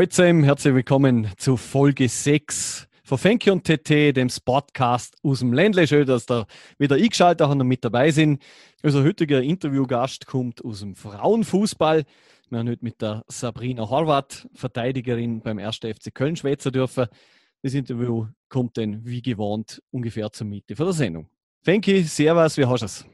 [0.00, 5.86] Heute herzlich willkommen zu Folge 6 von Fenki und TT, dem Spotcast aus dem Ländle.
[5.86, 6.46] Schön, dass da
[6.78, 8.42] wieder eingeschaltet haben und mit dabei sind.
[8.82, 12.04] Unser heutiger Interviewgast kommt aus dem Frauenfußball.
[12.48, 15.76] Wir haben heute mit der Sabrina Horvath, Verteidigerin beim 1.
[15.76, 17.04] FC Köln, schwätzen dürfen.
[17.60, 21.28] Das Interview kommt dann wie gewohnt ungefähr zur Mitte von der Sendung.
[21.62, 23.06] Fenki, Servus, wie hast du es?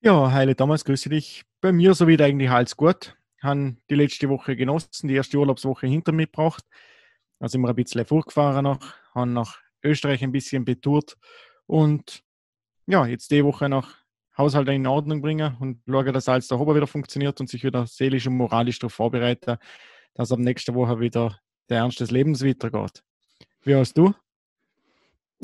[0.00, 1.42] Ja, heile Thomas, grüße dich.
[1.60, 5.86] Bei mir so wieder eigentlich alles gut haben die letzte Woche genossen, die erste Urlaubswoche
[5.86, 6.64] hinter mir gebracht.
[7.40, 11.16] Sind wir ein bisschen vorgefahren noch, haben nach Österreich ein bisschen betourt
[11.66, 12.22] und
[12.86, 13.88] ja, jetzt die Woche noch
[14.38, 17.86] Haushalt in Ordnung bringen und schauen, dass alles da oben wieder funktioniert und sich wieder
[17.86, 19.58] seelisch und moralisch darauf vorbereiten,
[20.14, 23.02] dass ab nächster Woche wieder der Ernst des Lebens weitergeht.
[23.62, 24.14] Wie hast du?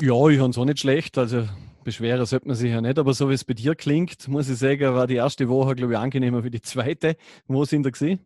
[0.01, 1.17] Ja, ich habe es auch nicht schlecht.
[1.17, 1.47] Also
[1.89, 4.57] beschweren sollte man sich ja nicht, aber so wie es bei dir klingt, muss ich
[4.57, 7.17] sagen, war die erste Woche, glaube ich, angenehmer wie die zweite.
[7.47, 8.19] Wo sind wir gesehen?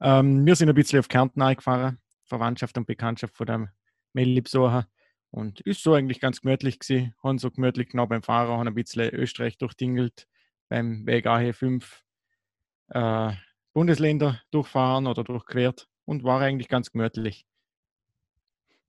[0.00, 3.68] Ähm, wir sind ein bisschen auf Kärnten eingefahren, Verwandtschaft und Bekanntschaft von dem
[4.14, 4.84] Melli besuchen.
[5.30, 7.14] Und ist so eigentlich ganz gemütlich gewesen.
[7.22, 10.26] Haben so gemütlich genau beim Fahrer, haben ein bisschen Österreich durchtingelt,
[10.68, 11.84] beim Weg AH5
[12.88, 13.32] äh,
[13.72, 17.46] Bundesländer durchfahren oder durchquert und war eigentlich ganz gemütlich.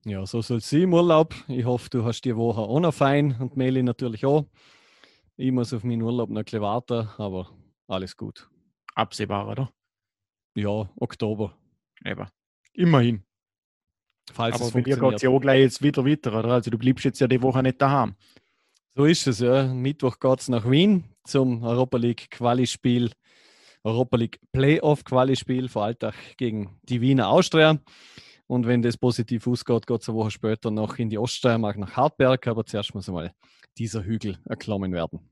[0.06, 1.34] Ja, so soll es sein im Urlaub.
[1.48, 4.46] Ich hoffe, du hast die Woche auch noch fein und Meli natürlich auch.
[5.38, 7.50] Ich muss auf meinen Urlaub noch ein bisschen warten, aber
[7.88, 8.50] alles gut.
[8.96, 9.72] Absehbar, oder?
[10.56, 11.58] Ja, Oktober.
[12.04, 12.28] Eben.
[12.74, 13.24] Immerhin.
[14.31, 16.50] Falls aber bei dir geht es ja auch gleich jetzt wieder weiter, oder?
[16.50, 18.16] Also du bleibst jetzt ja die Woche nicht daheim.
[18.96, 19.74] So ist es, ja.
[19.74, 23.12] Mittwoch geht es nach Wien zum Europa League Quali-Spiel,
[23.84, 27.80] Europa League Playoff Quali-Spiel vor Alltag gegen die Wiener Austria.
[28.54, 31.98] Und wenn das positiv ausgeht, geht es eine Woche später noch in die Oststeiermark nach
[31.98, 32.46] Hartberg.
[32.46, 33.34] Aber zuerst muss einmal
[33.80, 35.31] dieser Hügel erklommen werden.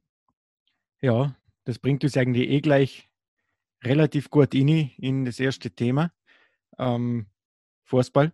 [1.02, 3.12] Ja, das bringt uns eigentlich eh gleich
[3.84, 6.12] relativ gut in, in das erste Thema.
[6.80, 7.28] Ähm,
[7.84, 8.34] Fußball,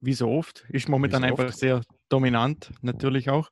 [0.00, 1.58] wie so oft, ist momentan so einfach oft.
[1.58, 3.48] sehr dominant, natürlich auch.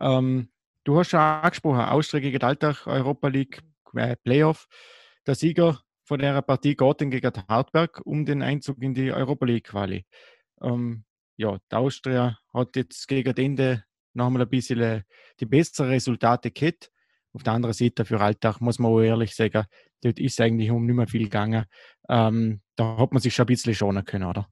[0.00, 0.48] Ähm,
[0.82, 3.62] du hast schon angesprochen, gegen Alltag, Europa League,
[3.94, 4.66] äh, Playoff.
[5.24, 9.68] Der Sieger von der Partie geht gegen Hartberg um den Einzug in die Europa League
[9.68, 10.04] Quali.
[10.60, 11.04] Ähm,
[11.36, 13.84] ja, die Austria hat jetzt gegen Ende
[14.14, 15.02] noch einmal ein bisschen äh,
[15.38, 16.90] die besseren Resultate gehabt.
[17.32, 19.66] Auf der anderen Seite für Alltag muss man auch ehrlich sagen,
[20.02, 21.66] dort ist eigentlich um nicht mehr viel gegangen.
[22.08, 24.48] Ähm, da hat man sich schon ein bisschen schonen können, oder?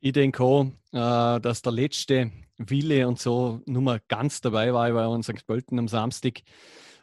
[0.00, 4.94] Ich denke auch, äh, dass der letzte Wille und so nur mal ganz dabei war.
[4.94, 5.46] War in St.
[5.46, 6.40] Pölten am Samstag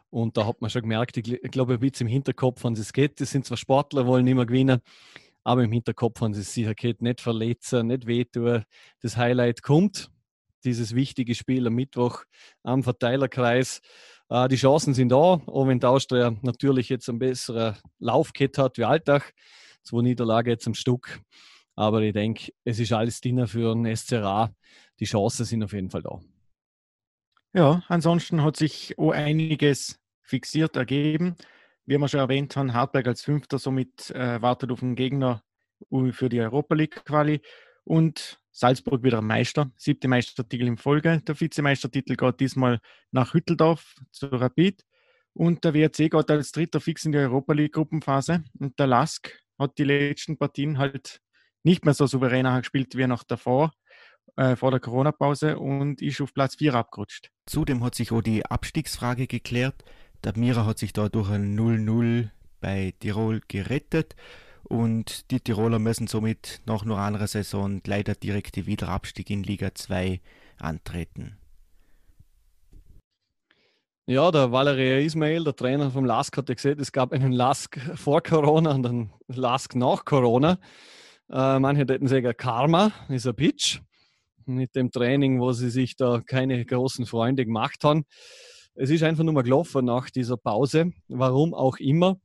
[0.10, 2.94] und da hat man schon gemerkt, ich, glaube, ein bisschen im Hinterkopf haben sie es
[2.94, 3.22] geht.
[3.22, 4.82] Das sind zwar Sportler, wollen immer gewinnen,
[5.44, 7.02] aber im Hinterkopf haben sie es sicher geht.
[7.02, 8.64] Nicht verletzen, nicht wehtun.
[9.02, 10.10] Das Highlight kommt,
[10.64, 12.24] dieses wichtige Spiel am Mittwoch
[12.64, 13.82] am Verteilerkreis.
[14.30, 18.78] Äh, die Chancen sind da, auch wenn der Austria natürlich jetzt einen besseren Laufkett hat
[18.78, 19.34] wie Alltag.
[19.84, 21.22] Zwei Niederlage jetzt am Stück.
[21.76, 24.54] Aber ich denke, es ist alles drin für einen SCRA.
[25.00, 26.20] Die Chancen sind auf jeden Fall da.
[27.54, 29.99] Ja, ansonsten hat sich auch einiges
[30.30, 31.36] fixiert ergeben.
[31.86, 35.44] Wie wir schon erwähnt haben, Hartberg als Fünfter, somit äh, wartet auf den Gegner
[36.12, 37.42] für die Europa League Quali
[37.86, 41.22] und Salzburg wieder Meister, siebte Meistertitel in Folge.
[41.26, 42.80] Der Vizemeistertitel geht diesmal
[43.12, 44.86] nach Hütteldorf zu Rapid
[45.34, 49.32] und der WRC geht als dritter fix in die Europa League Gruppenphase und der Lask
[49.58, 51.22] hat die letzten Partien halt
[51.64, 53.72] nicht mehr so souverän gespielt wie noch davor
[54.36, 57.32] äh, vor der Corona-Pause und ist auf Platz 4 abgerutscht.
[57.46, 59.84] Zudem hat sich auch die Abstiegsfrage geklärt.
[60.24, 64.16] Der Mira hat sich da durch ein 0-0 bei Tirol gerettet
[64.64, 69.74] und die Tiroler müssen somit nach nur einer Saison leider direkt die Wiederabstieg in Liga
[69.74, 70.20] 2
[70.58, 71.38] antreten.
[74.06, 77.80] Ja, der Valeria Ismail, der Trainer vom LASK, hat ja gesagt, es gab einen LASK
[77.96, 80.58] vor Corona und einen LASK nach Corona.
[81.32, 83.80] Äh, manche hätten sagen, Karma ist ein Pitch
[84.46, 88.04] mit dem Training, wo sie sich da keine großen Freunde gemacht haben.
[88.82, 90.94] Es ist einfach nur mal gelaufen nach dieser Pause.
[91.10, 92.18] Warum auch immer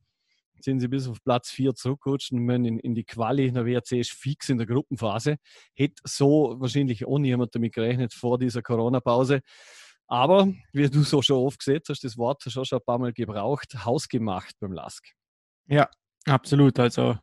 [0.61, 3.51] sind sie bis auf Platz 4 zurückgerutscht und in, in die Quali.
[3.51, 5.35] Der WRC ist fix in der Gruppenphase.
[5.73, 9.41] Hätte so wahrscheinlich auch niemand damit gerechnet vor dieser Corona-Pause.
[10.07, 12.99] Aber, wie du so schon oft gesehen hast, das Wort hast du schon ein paar
[12.99, 15.05] Mal gebraucht, hausgemacht beim Lask.
[15.67, 15.89] Ja,
[16.25, 16.79] absolut.
[16.79, 17.17] Also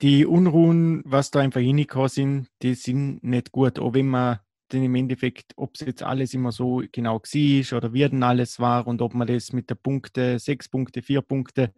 [0.00, 3.78] die Unruhen, was da einfach reingekommen sind, die sind nicht gut.
[3.78, 4.38] Auch wenn man
[4.72, 8.58] denn im Endeffekt, ob es jetzt alles immer so genau war oder wie denn alles
[8.58, 11.72] war und ob man das mit der Punkte, sechs Punkte, vier Punkte,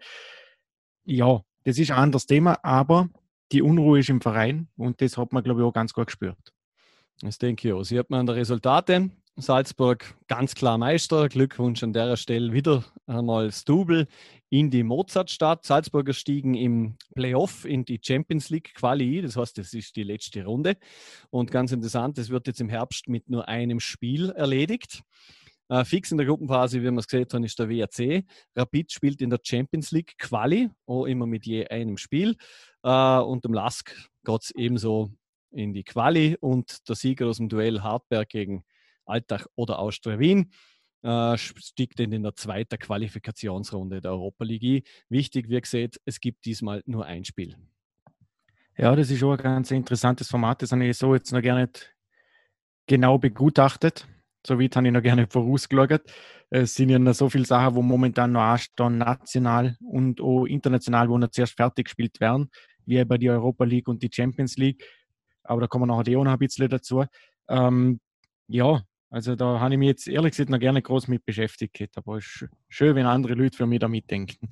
[1.05, 3.09] ja, das ist ein anderes Thema, aber
[3.53, 6.53] die Unruhe ist im Verein und das hat man, glaube ich, auch ganz gut gespürt.
[7.21, 7.85] Das denke ich auch.
[7.85, 9.11] Sie hat man an der Resultate.
[9.37, 11.29] Salzburg ganz klar Meister.
[11.29, 14.07] Glückwunsch an der Stelle wieder einmal das Double
[14.51, 15.65] in die Mozartstadt.
[15.65, 19.23] Salzburger stiegen im Playoff in die Champions League Quali.
[19.23, 20.77] Das heißt, das ist die letzte Runde.
[21.31, 25.03] Und ganz interessant, das wird jetzt im Herbst mit nur einem Spiel erledigt.
[25.71, 28.25] Äh, fix in der Gruppenphase, wie wir es gesehen haben, ist der WRC.
[28.55, 32.37] Rapid spielt in der Champions League Quali, auch immer mit je einem Spiel.
[32.83, 35.11] Äh, und im Lask geht es ebenso
[35.51, 38.65] in die Quali und der Sieger aus dem Duell Hartberg gegen
[39.05, 40.53] Alltag oder Austria Wien
[41.03, 44.89] äh, stieg denn in der zweiten Qualifikationsrunde der Europa League.
[45.09, 47.57] Wichtig, wie gesagt, es gibt diesmal nur ein Spiel.
[48.77, 50.63] Ja, das ist schon ein ganz interessantes Format.
[50.63, 51.95] Das habe ich so jetzt noch gar nicht
[52.87, 54.07] genau begutachtet.
[54.47, 56.03] So weit habe ich noch gerne vorausgeschaut.
[56.51, 61.09] Es sind ja noch so viele Sachen, wo momentan noch anstehen, national und auch international,
[61.09, 62.51] wo noch zuerst fertig gespielt werden,
[62.85, 64.85] wie bei der Europa League und die Champions League.
[65.45, 67.05] Aber da kommen nachher auch noch ein bisschen dazu.
[67.49, 68.01] Ähm,
[68.49, 71.99] ja, also da habe ich mich jetzt ehrlich gesagt noch gerne groß mit beschäftigt.
[71.99, 74.49] Aber es ist schön, wenn andere Leute für mich da mitdenken.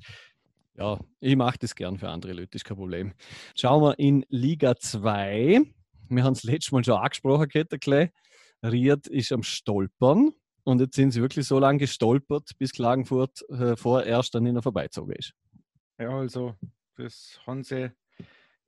[0.77, 3.13] Ja, ich mache das gern für andere Leute, das ist kein Problem.
[3.55, 5.63] Schauen wir in Liga 2.
[6.09, 8.11] Wir haben es letztes Mal schon angesprochen, Ketterkle.
[8.63, 10.31] Ried ist am Stolpern
[10.63, 15.15] und jetzt sind sie wirklich so lange gestolpert, bis Klagenfurt äh, vorerst dann ihnen vorbeizogen
[15.15, 15.33] ist.
[15.99, 16.53] Ja, also
[16.97, 17.91] das haben sie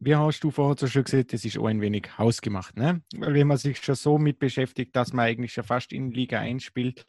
[0.06, 2.78] wie hast du vorher so schön gesagt, das ist auch ein wenig hausgemacht.
[2.78, 3.02] Ne?
[3.16, 6.40] Weil wenn man sich schon so mit beschäftigt, dass man eigentlich schon fast in Liga
[6.40, 7.06] einspielt,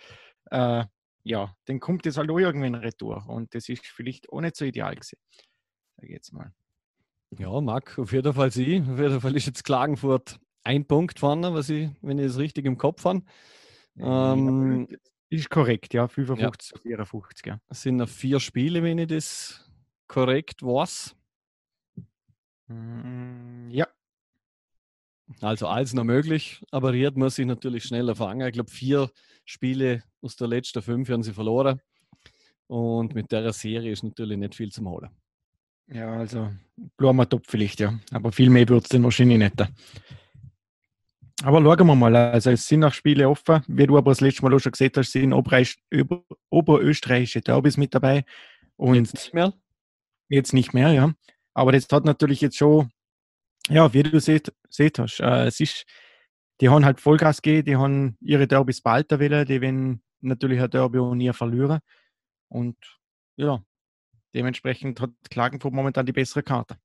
[0.50, 0.84] äh,
[1.24, 3.24] ja, dann kommt das halt auch irgendwann retour.
[3.28, 5.18] Und das ist vielleicht auch nicht so ideal gewesen.
[5.96, 6.52] Sag jetzt mal.
[7.38, 8.80] Ja, Marc, auf jeden Fall sie.
[8.80, 12.66] Auf jeden Fall ist jetzt Klagenfurt ein Punkt vorne, was ich, wenn ich es richtig
[12.66, 13.22] im Kopf habe.
[13.98, 14.88] Ähm,
[15.30, 16.82] ist korrekt, ja, 55 ja.
[16.82, 17.46] 54.
[17.46, 17.60] Ja.
[17.68, 19.70] Es sind noch vier Spiele, wenn ich das
[20.06, 21.16] korrekt weiß.
[22.68, 23.86] Mm, ja.
[25.40, 28.46] Also alles noch möglich, aber Ried muss sich natürlich schneller fangen.
[28.46, 29.10] Ich glaube, vier
[29.44, 31.80] Spiele aus der letzten fünf haben sie verloren.
[32.66, 35.10] Und mit der Serie ist natürlich nicht viel zum Holen.
[35.88, 36.50] Ja, also
[36.96, 37.98] Blumer top vielleicht, ja.
[38.10, 39.60] Aber viel mehr wird es dann wahrscheinlich nicht.
[41.42, 42.16] Aber schauen wir mal.
[42.16, 43.62] Also es sind noch Spiele offen.
[43.66, 45.34] Wie du aber das letzte Mal auch schon gesehen hast, sind
[46.50, 48.24] oberösterreichische Derbys mit dabei.
[48.76, 49.52] Und jetzt nicht mehr?
[50.28, 51.12] Jetzt nicht mehr, ja.
[51.54, 52.90] Aber das hat natürlich jetzt schon,
[53.68, 55.84] ja, wie du seht, seht hast, äh, es ist,
[56.60, 60.70] die haben halt Vollgas gegeben, die haben ihre Derbys bald wählen, die werden natürlich ein
[60.70, 61.80] Derby auch nie verlieren.
[62.48, 62.76] Und
[63.36, 63.62] ja,
[64.34, 66.76] dementsprechend hat Klagenfurt momentan die bessere Karte.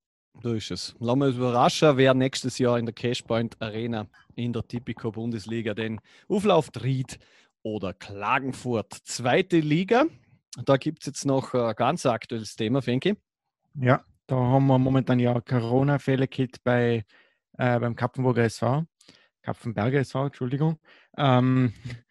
[0.41, 0.95] So ist es.
[0.99, 5.73] Lassen wir uns überraschen, wer nächstes Jahr in der Cashpoint Arena in der Tipico Bundesliga
[5.73, 7.19] den auflauft, Ried
[7.61, 8.93] oder Klagenfurt.
[9.03, 10.05] Zweite Liga,
[10.63, 13.17] da gibt es jetzt noch ein ganz aktuelles Thema, Fenki.
[13.75, 17.03] Ja, da haben wir momentan ja Corona-Fälle gehabt bei,
[17.57, 18.85] äh, beim Kapfenburger SV.
[19.41, 20.79] Kapfenberger SV, Entschuldigung.
[21.17, 21.73] Ähm,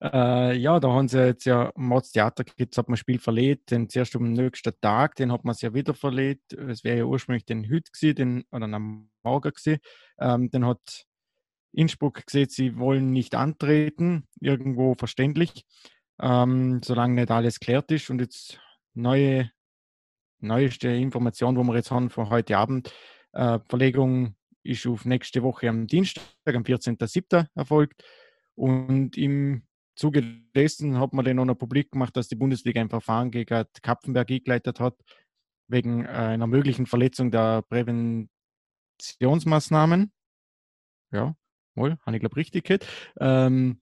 [0.00, 3.88] äh, ja, da haben sie jetzt ja Mods Theater gehabt, hat man Spiel verlegt, den
[3.88, 6.52] zuerst am nächsten Tag, den hat man ja wieder verlegt.
[6.52, 9.80] Es wäre ja ursprünglich den heute gewesen, den, oder am Morgen gewesen.
[10.20, 11.06] Ähm, den hat
[11.72, 15.66] Innsbruck gesagt, sie wollen nicht antreten, irgendwo verständlich,
[16.20, 18.10] ähm, solange nicht alles klärt ist.
[18.10, 18.60] Und jetzt
[18.94, 19.50] neue
[20.44, 22.92] neueste Information, wo wir jetzt haben von heute Abend.
[23.32, 27.48] Äh, Verlegung ist auf nächste Woche am Dienstag, am 14.07.
[27.54, 28.02] erfolgt.
[28.54, 29.64] Und im
[29.96, 30.22] Zuge
[30.54, 34.30] dessen hat man dann auch noch publik gemacht, dass die Bundesliga ein Verfahren gegen Kapfenberg
[34.30, 34.96] eingeleitet hat,
[35.68, 40.12] wegen äh, einer möglichen Verletzung der Präventionsmaßnahmen.
[41.12, 41.36] Ja,
[41.74, 42.86] wohl, habe ich glaube richtig gehört.
[43.20, 43.80] Ähm,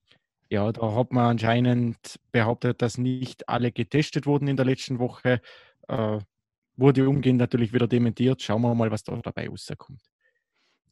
[0.51, 5.41] ja, da hat man anscheinend behauptet, dass nicht alle getestet wurden in der letzten Woche.
[5.89, 6.19] Äh,
[6.83, 8.43] wurde umgehend natürlich wieder dementiert.
[8.43, 10.03] Schauen wir mal, was da dabei rauskommt.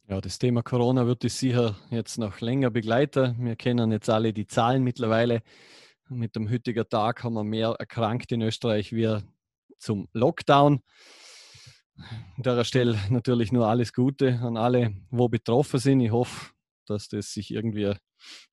[0.07, 3.35] Ja, das Thema Corona wird es sicher jetzt noch länger begleiten.
[3.39, 5.41] Wir kennen jetzt alle die Zahlen mittlerweile.
[6.09, 9.19] Mit dem heutigen Tag haben wir mehr erkrankt in Österreich wie
[9.77, 10.81] zum Lockdown.
[11.97, 15.99] An der Stelle natürlich nur alles Gute an alle, wo betroffen sind.
[15.99, 16.51] Ich hoffe,
[16.85, 17.93] dass das sich irgendwie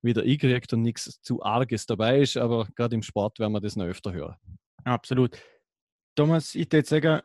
[0.02, 2.36] wieder einkriegt und nichts zu Arges dabei ist.
[2.36, 4.36] Aber gerade im Sport werden wir das noch öfter hören.
[4.84, 5.38] Absolut.
[6.18, 7.20] Thomas, ich würde sagen,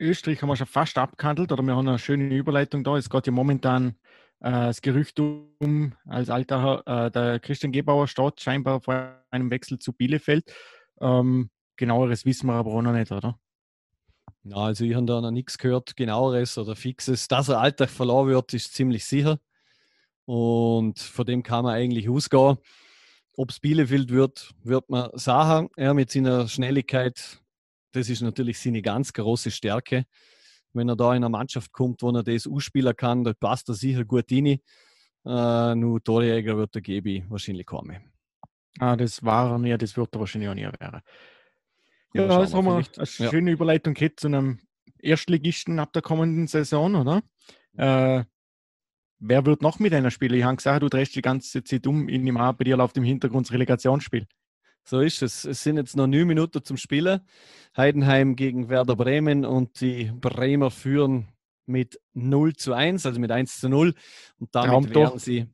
[0.00, 2.96] Österreich haben wir schon fast abgehandelt oder wir haben eine schöne Überleitung da.
[2.96, 3.90] Es geht ja momentan
[4.40, 9.78] äh, das Gerücht um, als alter äh, der Christian Gebauer steht scheinbar vor einem Wechsel
[9.78, 10.52] zu Bielefeld.
[11.00, 13.38] Ähm, genaueres wissen wir aber auch noch nicht, oder?
[14.42, 17.28] Ja, also ich habe da noch nichts gehört, genaueres oder fixes.
[17.28, 19.38] Dass er Alltag verloren wird, ist ziemlich sicher.
[20.24, 22.58] Und von dem kann man eigentlich ausgehen.
[23.36, 25.68] Ob es Bielefeld wird, wird man sagen.
[25.76, 27.43] Er mit seiner Schnelligkeit
[27.94, 30.06] das ist natürlich seine ganz große Stärke.
[30.72, 33.74] Wenn er da in eine Mannschaft kommt, wo er das ausspielen kann, dann passt er
[33.74, 34.58] sicher gut rein.
[35.26, 38.12] Äh, nur Torjäger wird der Gebi wahrscheinlich kommen.
[38.80, 41.00] Ah, das war er nie, das wird er wahrscheinlich auch nie werden.
[42.12, 43.06] Ja, ja jetzt haben wir eine ja.
[43.06, 44.60] schöne Überleitung gehabt zu einem
[44.98, 47.22] Erstligisten ab der kommenden Saison, oder?
[47.76, 48.24] Äh,
[49.20, 50.34] wer wird noch mit einer spielen?
[50.34, 53.04] Ich habe gesagt, du drehst die ganze Zeit um, in dem bei dir läuft im
[53.04, 54.26] Hintergrund das Relegationsspiel.
[54.84, 55.44] So ist es.
[55.44, 57.20] Es sind jetzt noch neun Minuten zum Spielen.
[57.76, 61.28] Heidenheim gegen Werder Bremen und die Bremer führen
[61.66, 63.94] mit 0 zu 1, also mit 1 zu 0.
[64.38, 65.02] Und damit Traumtor.
[65.02, 65.46] werden sie.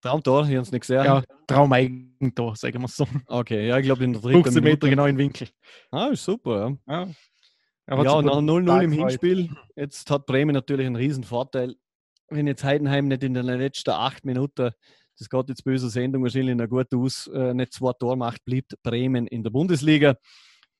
[0.00, 1.04] Traumtor, hier haben es nicht gesehen.
[1.04, 3.06] Ja, Traumeigentor, sagen wir es so.
[3.26, 5.48] Okay, ja, ich glaube in der dritten 15 Meter genau in Winkel.
[5.90, 7.08] Ah, ist super, ja.
[7.88, 9.50] Ja, ja nach 0-0 im Hinspiel.
[9.74, 11.74] Jetzt hat Bremen natürlich einen riesen Vorteil.
[12.28, 14.70] Wenn jetzt Heidenheim nicht in den letzten acht Minuten
[15.18, 18.74] das geht jetzt böse Sendung wahrscheinlich noch gut aus, äh, nicht zwei Tore macht, bleibt
[18.82, 20.16] Bremen in der Bundesliga.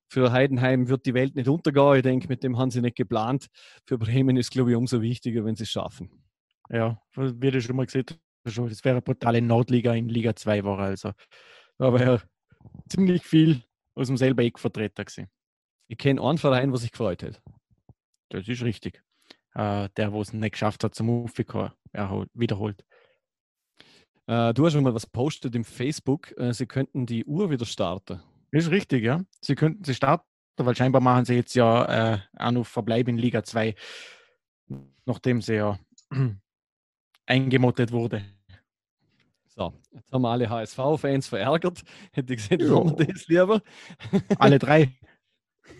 [0.08, 1.96] Für Heidenheim wird die Welt nicht untergehen.
[1.96, 3.46] Ich denke, mit dem haben sie nicht geplant.
[3.86, 6.10] Für Bremen ist, glaube ich, umso wichtiger, wenn sie es schaffen.
[6.70, 8.04] Ja, wie du schon mal gesehen
[8.44, 11.12] hast, das wäre eine brutale Nordliga in Liga 2 war also.
[11.78, 12.22] Da wäre
[12.88, 13.62] ziemlich viel
[13.94, 15.28] aus dem selben Eck vertreten gewesen.
[15.88, 17.40] Ich kenne einen Verein, was sich gefreut hat.
[18.28, 19.02] Das ist richtig.
[19.54, 21.72] Äh, der, wo es nicht geschafft hat zum Aufkommen,
[22.34, 22.84] wiederholt.
[24.26, 26.36] Äh, du hast schon mal was postet im Facebook.
[26.38, 28.20] Äh, sie könnten die Uhr wieder starten.
[28.50, 29.24] Ist richtig, ja.
[29.40, 30.24] Sie könnten sie starten,
[30.56, 33.74] weil scheinbar machen sie jetzt ja äh, auch noch Verbleib in Liga 2,
[35.04, 35.78] nachdem sie ja
[37.26, 38.22] eingemottet wurde.
[39.46, 41.82] So, jetzt haben wir alle HSV-Fans verärgert.
[42.12, 43.62] Hätte ich gesagt, wir das lieber.
[44.38, 44.92] Alle drei.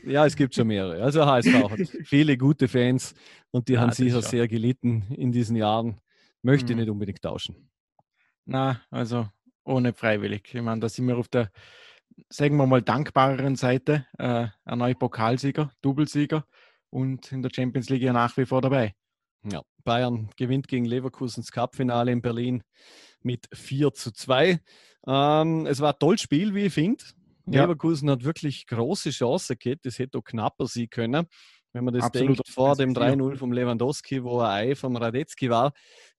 [0.05, 1.03] Ja, es gibt schon mehrere.
[1.03, 3.15] Also HSV hat viele gute Fans
[3.51, 6.01] und die ja, haben sicher sehr gelitten in diesen Jahren.
[6.43, 6.81] Möchte mhm.
[6.81, 7.69] nicht unbedingt tauschen.
[8.47, 9.29] Na, also
[9.65, 10.55] ohne freiwillig.
[10.55, 11.51] Ich meine, da sind wir auf der,
[12.29, 14.07] sagen wir mal, dankbareren Seite.
[14.19, 16.47] Äh, ein neuer Pokalsieger, Doublesieger
[16.91, 18.95] und in der Champions League ja nach wie vor dabei.
[19.45, 22.63] Ja, Bayern gewinnt gegen Leverkusens Cup-Finale in Berlin
[23.23, 24.61] mit 4 zu 2.
[25.07, 27.05] Ähm, es war ein tolles Spiel, wie ich finde.
[27.47, 27.63] Ja.
[27.63, 29.87] Leverkusen hat wirklich große Chancen gehabt.
[29.87, 31.27] Das hätte auch knapper sein können.
[31.73, 32.39] Wenn man das Absolut.
[32.39, 35.73] denkt, vor dem 3-0 vom Lewandowski, wo ein Ei vom Radetzky war,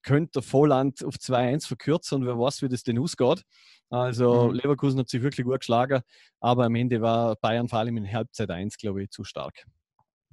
[0.04, 3.44] könnte Volland auf 2-1 verkürzen und wer weiß, wie das denn ausgeht.
[3.89, 4.56] Also mhm.
[4.56, 6.01] Leverkusen hat sich wirklich gut geschlagen,
[6.39, 9.66] aber am Ende war Bayern vor allem in Halbzeit 1, glaube ich, zu stark.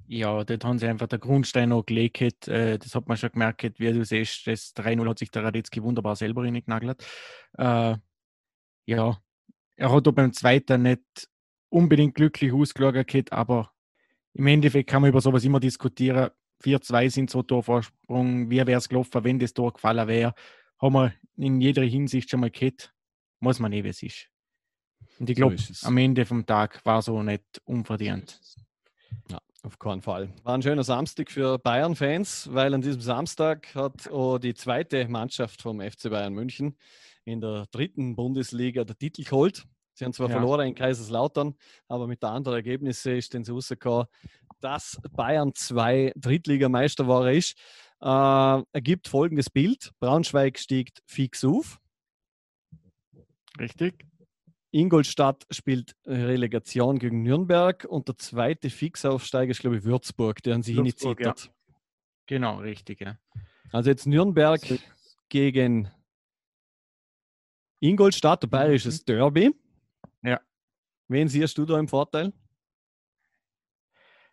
[0.07, 2.47] Ja, dort haben sie einfach der Grundstein noch gelegt.
[2.47, 5.81] Äh, das hat man schon gemerkt, wie du siehst, das 3-0 hat sich der Radetzky
[5.81, 7.03] wunderbar selber reingenagelt.
[7.57, 7.95] Äh,
[8.85, 9.17] ja,
[9.77, 11.01] er hat auch beim zweiten nicht
[11.69, 13.71] unbedingt glücklich ausgelagert, aber
[14.35, 16.29] im Endeffekt kann man über sowas immer diskutieren.
[16.63, 18.49] 4-2 sind so Torvorsprung.
[18.49, 20.33] Wie wäre es gelaufen, wenn das Tor gefallen wäre?
[20.81, 22.93] Haben wir in jeder Hinsicht schon mal gehabt.
[23.39, 24.27] Muss man nicht, wie es ist.
[25.19, 28.41] Und ich glaube, so am Ende vom Tag war so nicht unverdient.
[29.31, 30.29] Ja, auf keinen Fall.
[30.43, 35.61] War ein schöner Samstag für Bayern-Fans, weil an diesem Samstag hat auch die zweite Mannschaft
[35.61, 36.77] vom FC Bayern München
[37.23, 39.65] in der dritten Bundesliga der Titel geholt.
[39.95, 40.35] Sie haben zwar ja.
[40.35, 41.55] verloren in Kaiserslautern,
[41.87, 44.05] aber mit der anderen Ergebnisse ist dann so rausgekommen,
[44.59, 47.57] dass Bayern zwei Drittligameister war ist.
[48.01, 51.79] Äh, ergibt folgendes Bild: Braunschweig stiegt fix auf.
[53.57, 54.05] Richtig.
[54.71, 60.63] Ingolstadt spielt Relegation gegen Nürnberg und der zweite Fixaufsteiger ist, glaube ich, Würzburg, der an
[60.63, 61.29] sich initiiert ja.
[61.29, 61.49] hat.
[62.25, 63.17] Genau, richtig, ja.
[63.71, 64.61] Also jetzt Nürnberg
[65.29, 65.89] gegen
[67.79, 69.05] Ingolstadt, der bayerisches mhm.
[69.05, 69.55] Derby.
[71.07, 72.33] Wen siehst du da im Vorteil?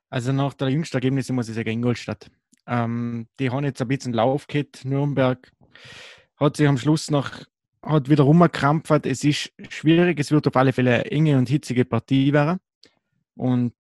[0.09, 2.31] Also nach der jüngsten Ergebnisse muss ich sagen Ingolstadt.
[2.67, 4.85] Ähm, die haben jetzt ein bisschen Lauf gehabt.
[4.85, 5.51] Nürnberg
[6.37, 7.31] hat sich am Schluss noch
[7.83, 9.07] hat wieder rumgekrampft.
[9.07, 10.21] Es ist schwierig.
[10.21, 12.61] Es wird auf alle Fälle eine enge und hitzige Partie werden.
[13.35, 13.75] Und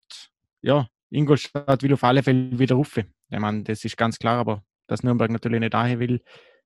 [0.61, 3.12] ja, Ingolstadt will auf alle Fälle wieder rufen.
[3.30, 6.22] Ich meine, das ist ganz klar, aber dass Nürnberg natürlich nicht daher will,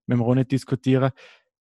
[0.06, 1.10] wenn wir auch nicht diskutieren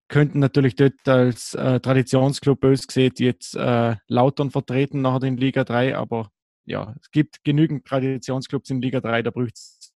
[0.08, 5.64] könnten natürlich dort als äh, Traditionsclub bös gesehen jetzt äh, Lautern vertreten nachher in Liga
[5.64, 6.32] 3, aber
[6.66, 9.94] ja, es gibt genügend Traditionsclubs in Liga 3, da braucht es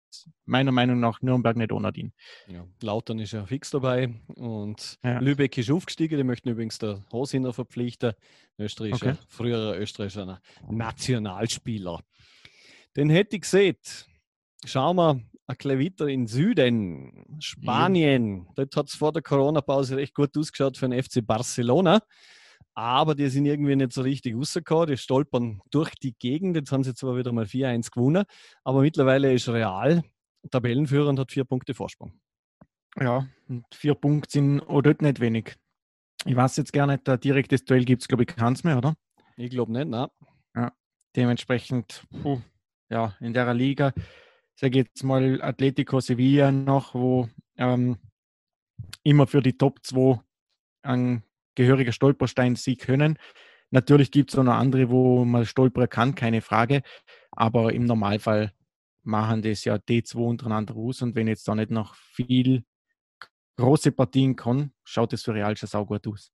[0.45, 2.13] meiner Meinung nach Nürnberg nicht ohne den.
[2.47, 5.19] Ja, Lautern ist ja fix dabei und ja.
[5.19, 8.13] Lübeck ist aufgestiegen, die möchten übrigens der Hosiner verpflichten,
[8.57, 9.17] österreichischer, okay.
[9.27, 12.01] früherer österreichischer Nationalspieler.
[12.95, 13.77] Den hätte ich gesehen.
[14.65, 15.21] Schauen wir,
[15.56, 18.46] bisschen weiter in Süden, Spanien.
[18.46, 18.51] Ja.
[18.56, 22.01] Dort hat es vor der Corona-Pause recht gut ausgeschaut für den FC Barcelona.
[22.74, 24.88] Aber die sind irgendwie nicht so richtig rausgekommen.
[24.88, 26.56] Die stolpern durch die Gegend.
[26.56, 28.25] Jetzt haben sie zwar wieder mal 4-1 gewonnen,
[28.63, 30.04] aber mittlerweile ist Real
[30.51, 32.20] Tabellenführer und hat vier Punkte Vorsprung.
[33.00, 35.56] Ja, und vier Punkte sind auch dort nicht wenig.
[36.25, 38.96] Ich weiß jetzt gar nicht, ein direktes Duell gibt es, glaube ich, keins mehr, oder?
[39.36, 40.08] Ich glaube nicht, nein.
[40.56, 40.72] Ja,
[41.16, 42.42] dementsprechend, puh,
[42.89, 43.94] ja, in der Liga
[44.59, 47.97] sage jetzt mal, Atletico Sevilla noch, wo ähm,
[49.03, 50.19] immer für die Top 2
[50.81, 51.23] einen
[51.55, 53.19] gehöriger Stolperstein sein können.
[53.69, 56.81] Natürlich gibt es auch noch andere, wo man stolpern kann, keine Frage.
[57.31, 58.53] Aber im Normalfall
[59.03, 61.01] machen das ja die zwei untereinander aus.
[61.01, 62.63] Und wenn jetzt da nicht noch viel
[63.57, 66.31] große Partien kann, schaut das für Real schon auch gut aus.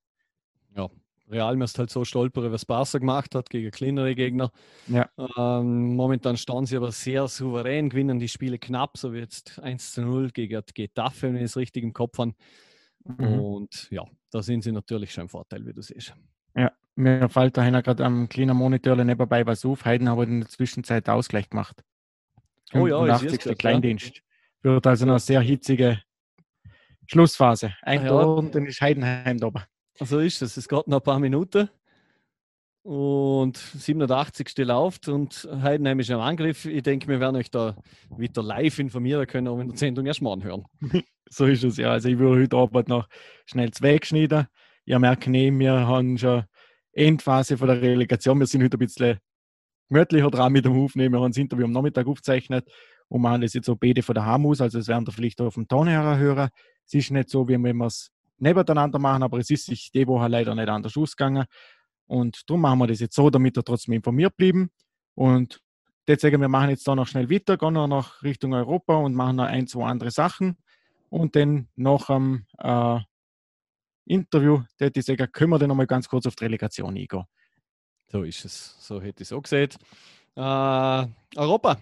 [0.75, 0.89] Ja,
[1.33, 4.51] Real müsste halt so stolpern, was Barca gemacht hat gegen kleinere Gegner.
[4.87, 5.09] Ja.
[5.17, 9.93] Ähm, momentan stehen sie aber sehr souverän, gewinnen die Spiele knapp, so wie jetzt 1
[9.93, 12.33] zu 0 gegen Getafe, wenn ich es richtig im Kopf habe.
[13.03, 13.39] Mhm.
[13.39, 16.13] Und ja, da sind sie natürlich schon im Vorteil, wie du siehst.
[16.55, 19.85] Ja, mir fällt da gerade am kleinen Monitor nebenbei was auf.
[19.85, 21.83] Heiden aber in der Zwischenzeit Ausgleich gemacht.
[22.73, 23.57] Oh ja, 85.
[23.57, 24.15] Kleindienst.
[24.15, 24.21] Ja.
[24.71, 26.01] Wird also eine sehr hitzige
[27.07, 27.75] Schlussphase.
[27.81, 29.51] Ein ah, Tor und dann ist Heidenheim da.
[30.05, 30.57] So ist es.
[30.57, 31.69] Es geht noch ein paar Minuten.
[32.83, 34.57] Und 87.
[34.57, 36.65] läuft und Heidenheim ist im Angriff.
[36.65, 37.77] Ich denke, wir werden euch da
[38.17, 40.65] wieder live informieren können, auch in der Sendung erst mal anhören.
[41.29, 41.91] so ist es ja.
[41.91, 43.07] Also ich würde heute Abend noch
[43.45, 44.47] schnell zweckschneiden.
[44.85, 46.43] Ihr merkt nicht, wir haben schon
[46.91, 48.37] Endphase von der Relegation.
[48.39, 49.17] Wir sind heute ein bisschen
[49.87, 51.13] gemütlicher dran mit dem Aufnehmen.
[51.13, 52.69] Wir haben das Interview am Nachmittag aufgezeichnet
[53.07, 54.59] und machen das jetzt so beide von der Hamus.
[54.59, 56.49] Also es werden da vielleicht auf dem Ton hören.
[56.85, 60.07] Es ist nicht so, wie wenn wir es nebeneinander machen, aber es ist sich die
[60.07, 61.45] Woche leider nicht anders ausgegangen.
[62.05, 64.69] Und darum machen wir das jetzt so, damit ihr trotzdem informiert bleiben.
[65.15, 65.61] Und
[66.07, 69.45] sagen wir, machen jetzt da noch schnell weiter, gehen noch Richtung Europa und machen noch
[69.45, 70.57] ein, zwei andere Sachen.
[71.09, 72.99] Und dann nach dem äh,
[74.05, 77.23] Interview, der ich sagen, können wir dann nochmal ganz kurz auf die Relegation eingehen.
[78.07, 78.75] So ist es.
[78.79, 79.69] So hätte ich es auch gesehen.
[80.35, 81.79] Äh, Europa.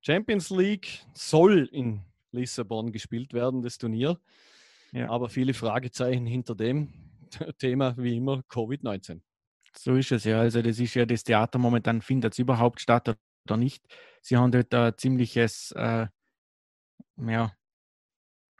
[0.00, 2.00] Champions League soll in
[2.32, 4.18] Lissabon gespielt werden, das Turnier.
[4.94, 5.10] Ja.
[5.10, 6.92] Aber viele Fragezeichen hinter dem
[7.58, 9.20] Thema, wie immer, Covid-19.
[9.76, 10.40] So ist es ja.
[10.40, 13.84] Also, das ist ja das Theater momentan, findet es überhaupt statt oder nicht.
[14.22, 16.06] Sie haben dort ein ziemliches, äh,
[17.16, 17.52] ja,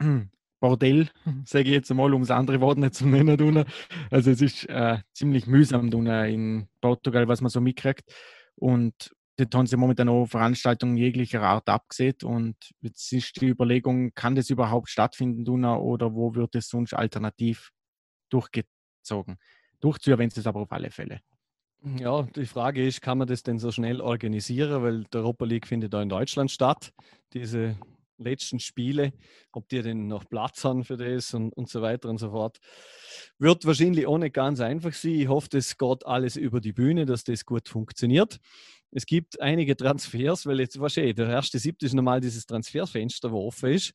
[0.60, 1.08] Bordell,
[1.44, 3.64] sage ich jetzt mal, um das andere Wort nicht zu nennen.
[4.10, 8.12] Also, es ist äh, ziemlich mühsam in Portugal, was man so mitkriegt.
[8.56, 12.16] Und dort haben sie momentan auch Veranstaltungen jeglicher Art abgesehen.
[12.24, 17.70] Und jetzt ist die Überlegung, kann das überhaupt stattfinden oder wo wird es sonst alternativ
[18.30, 19.36] durchgezogen?
[19.80, 21.20] Durchzuführen, wenn es aber auf alle Fälle.
[21.98, 24.82] Ja, die Frage ist, kann man das denn so schnell organisieren?
[24.82, 26.92] Weil die Europa League findet da in Deutschland statt.
[27.34, 27.76] Diese
[28.16, 29.12] letzten Spiele,
[29.52, 32.58] ob die denn noch Platz haben für das und, und so weiter und so fort.
[33.38, 35.12] Wird wahrscheinlich auch nicht ganz einfach sein.
[35.12, 38.38] Ich hoffe, das geht alles über die Bühne, dass das gut funktioniert.
[38.96, 43.48] Es gibt einige Transfers, weil jetzt wahrscheinlich der erste siebte ist normal dieses Transferfenster, wo
[43.48, 43.92] offen ist.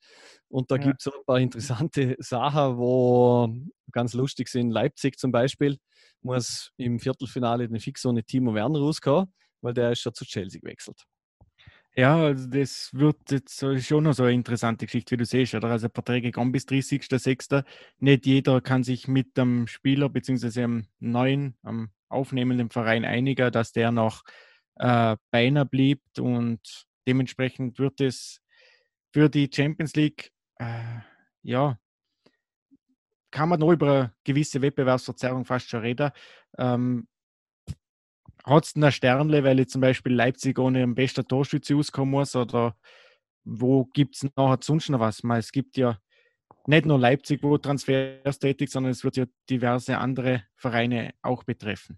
[0.50, 0.84] Und da ja.
[0.84, 3.50] gibt es ein paar interessante Sachen, wo
[3.94, 4.72] ganz lustig sind.
[4.72, 5.78] Leipzig zum Beispiel
[6.22, 10.60] muss im Viertelfinale den fix ohne Timo Werner rauskommen, weil der ist schon zu Chelsea
[10.60, 11.06] gewechselt.
[11.96, 15.56] Ja, also das wird jetzt schon noch so eine interessante Geschichte, wie du siehst.
[15.56, 15.70] Oder?
[15.70, 17.64] Also Verträge kommen bis 30.06.
[18.00, 20.50] Nicht jeder kann sich mit dem Spieler bzw.
[20.50, 24.24] dem neuen, am aufnehmenden Verein einigen, dass der noch
[24.80, 28.42] äh, beinahe blieb und dementsprechend wird es
[29.12, 31.00] für die Champions League, äh,
[31.44, 31.78] ja,
[33.32, 36.12] kann man noch über eine gewisse Wettbewerbsverzerrung fast schon reden.
[36.58, 37.08] Ähm,
[38.44, 42.36] Hat es eine Sternle, weil jetzt zum Beispiel Leipzig ohne einen besten Torschütze auskommen muss
[42.36, 42.76] oder
[43.44, 45.24] wo gibt es nachher sonst noch was?
[45.24, 46.00] es gibt ja
[46.66, 51.98] nicht nur Leipzig, wo Transfers tätig, sondern es wird ja diverse andere Vereine auch betreffen.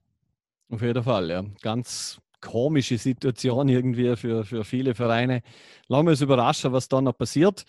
[0.70, 1.44] Auf jeden Fall, ja.
[1.62, 5.42] Ganz komische Situation irgendwie für, für viele Vereine.
[5.88, 7.64] Lassen wir uns überraschen, was da noch passiert.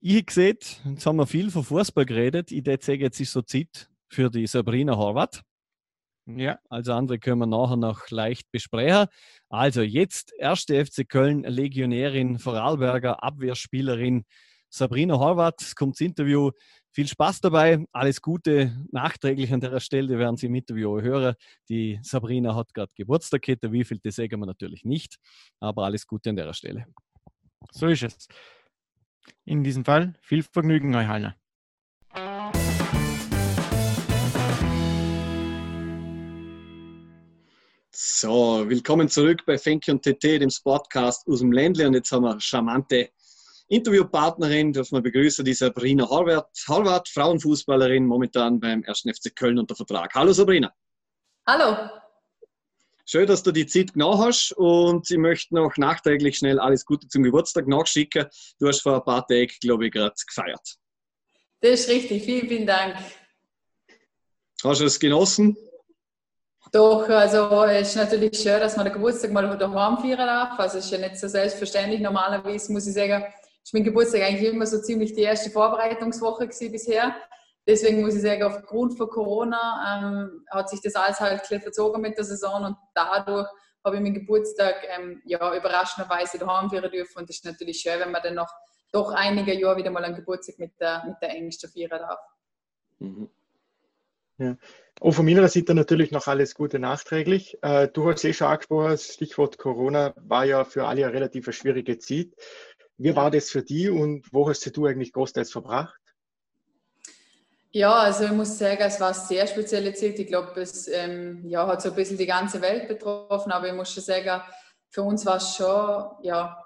[0.00, 0.48] Ich sehe,
[0.84, 2.52] jetzt haben wir viel von Fußball geredet.
[2.52, 5.42] Ich sagen, jetzt ist so Zeit für die Sabrina Horvath.
[6.26, 6.58] Ja.
[6.68, 9.06] Also andere können wir nachher noch leicht besprechen.
[9.48, 14.24] Also jetzt erste FC Köln, Legionärin, Vorarlberger, Abwehrspielerin
[14.70, 16.50] Sabrina Horvath kommt ins Interview.
[16.98, 21.36] Viel Spaß dabei, alles Gute nachträglich an der Stelle, werden Sie im Interview hören.
[21.68, 25.16] Die Sabrina hat gerade Geburtstag, wie viel, das sagen wir natürlich nicht,
[25.60, 26.86] aber alles Gute an der Stelle.
[27.70, 28.26] So ist es.
[29.44, 31.36] In diesem Fall viel Vergnügen, Neuhalner.
[37.92, 41.86] So, willkommen zurück bei Fenke und TT, dem Sportcast aus dem Ländle.
[41.86, 43.10] Und jetzt haben wir charmante
[43.68, 49.00] Interviewpartnerin dürfen wir begrüßen, die Sabrina Horvath, Horvath, Frauenfußballerin, momentan beim 1.
[49.00, 50.14] FC Köln unter Vertrag.
[50.14, 50.72] Hallo Sabrina.
[51.46, 51.90] Hallo.
[53.04, 57.08] Schön, dass du die Zeit genau hast und ich möchte noch nachträglich schnell alles Gute
[57.08, 58.26] zum Geburtstag nachschicken.
[58.58, 60.76] Du hast vor ein paar Tagen, glaube ich, gerade gefeiert.
[61.60, 62.24] Das ist richtig.
[62.24, 62.96] Vielen, vielen Dank.
[64.64, 65.56] Hast du es genossen?
[66.72, 70.58] Doch, also es ist natürlich schön, dass man den Geburtstag mal daheim feiern darf.
[70.58, 72.00] Also es ist ja nicht so selbstverständlich.
[72.00, 73.24] Normalerweise muss ich sagen,
[73.68, 77.14] ist mein Geburtstag eigentlich immer so ziemlich die erste Vorbereitungswoche gewesen bisher.
[77.66, 82.16] deswegen muss ich sagen, aufgrund von Corona ähm, hat sich das alles halt verzogen mit
[82.16, 83.46] der Saison und dadurch
[83.84, 88.00] habe ich meinen Geburtstag ähm, ja, überraschenderweise daheim feiern dürfen und das ist natürlich schön,
[88.00, 88.50] wenn man dann noch
[88.90, 92.20] doch einige Jahre wieder mal einen Geburtstag mit der, mit der Engsten feiern darf.
[93.00, 93.28] Mhm.
[94.38, 94.56] Ja.
[95.00, 97.58] Auch von meiner Seite natürlich noch alles Gute nachträglich.
[97.62, 101.98] Äh, du hast eh schon angesprochen, Stichwort Corona war ja für alle eine relativ schwierige
[101.98, 102.28] Zeit.
[102.98, 106.00] Wie war das für dich und wo hast du eigentlich großteils verbracht?
[107.70, 110.18] Ja, also ich muss sagen, es war eine sehr spezielle Zeit.
[110.18, 113.74] Ich glaube, es ähm, ja, hat so ein bisschen die ganze Welt betroffen, aber ich
[113.74, 114.42] muss schon sagen,
[114.90, 116.60] für uns war es schon ja,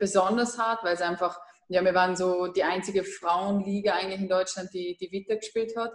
[0.00, 1.38] besonders hart, weil es einfach,
[1.68, 5.92] ja, wir waren so die einzige Frauenliga eigentlich in Deutschland, die, die Vita gespielt hat.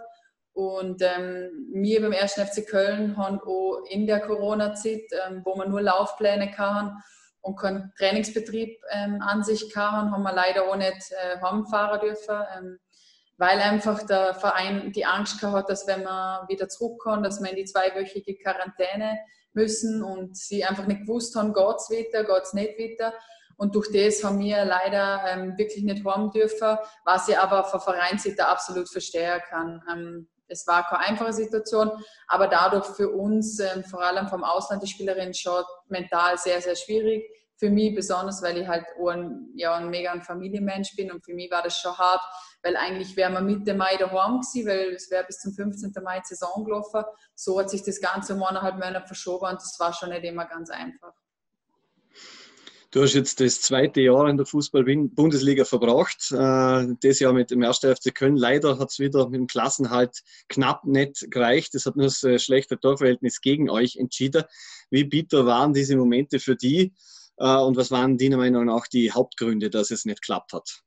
[0.52, 2.32] Und ähm, wir beim 1.
[2.32, 6.92] FC Köln haben auch in der Corona-Zeit, ähm, wo man nur Laufpläne hatten
[7.42, 12.36] und keinen Trainingsbetrieb ähm, an sich hatten, haben wir leider auch nicht äh, heimfahren dürfen,
[12.56, 12.78] ähm,
[13.38, 17.50] weil einfach der Verein die Angst gehabt hat, dass wenn man wieder zurückkommt, dass wir
[17.50, 19.18] in die zweiwöchige Quarantäne
[19.52, 23.14] müssen und sie einfach nicht gewusst haben, geht es weiter, geht es nicht weiter.
[23.56, 27.80] Und durch das haben wir leider ähm, wirklich nicht haben dürfen, was ich aber von
[27.80, 29.82] Vereinsseite absolut verstehen kann.
[29.90, 31.90] Ähm, es war keine einfache Situation,
[32.26, 36.76] aber dadurch für uns, ähm, vor allem vom Ausland, die Spielerin schon mental sehr, sehr
[36.76, 37.24] schwierig.
[37.56, 41.50] Für mich besonders, weil ich halt ein, ja, ein mega Familienmensch bin und für mich
[41.50, 42.22] war das schon hart,
[42.62, 45.92] weil eigentlich wären wir Mitte Mai daheim gewesen, weil es wäre bis zum 15.
[46.02, 47.04] Mai Saison gelaufen.
[47.34, 50.46] So hat sich das Ganze um eineinhalb Monate verschoben und das war schon nicht immer
[50.46, 51.12] ganz einfach.
[52.92, 56.32] Du hast jetzt das zweite Jahr in der Fußball-Bundesliga verbracht.
[56.32, 57.78] Äh, das Jahr mit dem 1.
[57.78, 58.36] FC Köln.
[58.36, 61.76] Leider hat es wieder mit dem Klassenhalt knapp nicht gereicht.
[61.76, 64.42] Es hat nur das äh, schlechte Torverhältnis gegen euch entschieden.
[64.90, 66.92] Wie bitter waren diese Momente für die?
[67.36, 70.80] Äh, und was waren deiner Meinung nach die Hauptgründe, dass es nicht geklappt hat?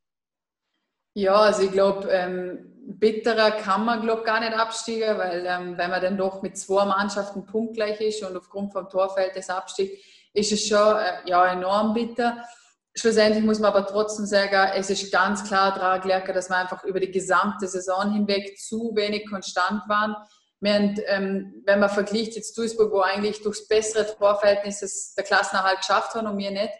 [1.15, 5.89] Ja, also ich glaube, ähm, bitterer kann man glaube gar nicht absteigen, weil ähm, wenn
[5.89, 10.51] man dann doch mit zwei Mannschaften punktgleich ist und aufgrund vom Torfeld das abstieg, ist
[10.51, 12.43] es schon äh, ja, enorm bitter.
[12.95, 16.83] Schlussendlich muss man aber trotzdem sagen, es ist ganz klar daran gelegen, dass wir einfach
[16.83, 20.15] über die gesamte Saison hinweg zu wenig konstant waren.
[20.59, 26.13] Während, ähm, wenn man vergleicht jetzt Duisburg, wo eigentlich durchs bessere Torverhältnis der Klassenerhalt geschafft
[26.13, 26.71] hat und wir nicht.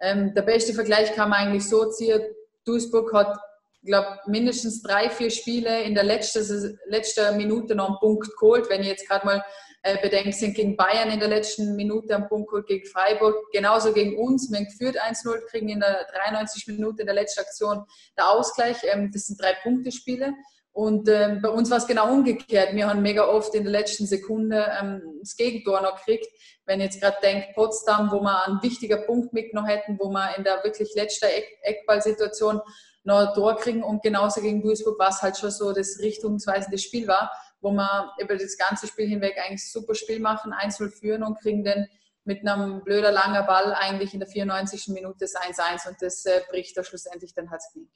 [0.00, 2.22] Ähm, der beste Vergleich kann man eigentlich so ziehen,
[2.64, 3.36] Duisburg hat,
[3.84, 8.70] glaube mindestens drei, vier Spiele in der letzten, letzten Minute noch einen Punkt geholt.
[8.70, 9.44] Wenn ich jetzt gerade mal
[9.82, 13.92] äh, bedenkt, sind gegen Bayern in der letzten Minute am Punkt geholt, gegen Freiburg, genauso
[13.92, 14.50] gegen uns.
[14.50, 17.84] Wir geführt 1-0, kriegen in der 93 Minute in der letzten Aktion
[18.16, 18.78] der Ausgleich.
[18.82, 20.34] Ähm, das sind drei Punktespiele.
[20.72, 22.74] Und ähm, bei uns war es genau umgekehrt.
[22.74, 26.28] Wir haben mega oft in der letzten Sekunde ähm, das Gegentor noch gekriegt.
[26.66, 30.36] Wenn ich jetzt gerade denkt, Potsdam, wo wir einen wichtigen Punkt mitgenommen hätten, wo wir
[30.36, 32.60] in der wirklich letzten Eck Eckballsituation
[33.02, 36.78] noch ein Tor kriegen und genauso gegen Duisburg war es halt schon so das richtungsweisende
[36.78, 41.22] Spiel war wo wir über das ganze Spiel hinweg eigentlich super Spiel machen, 1-0 führen
[41.22, 41.86] und kriegen dann
[42.24, 44.88] mit einem blöder langer Ball eigentlich in der 94.
[44.88, 47.88] Minute das 1-1 und das äh, bricht da schlussendlich dann halt Knick.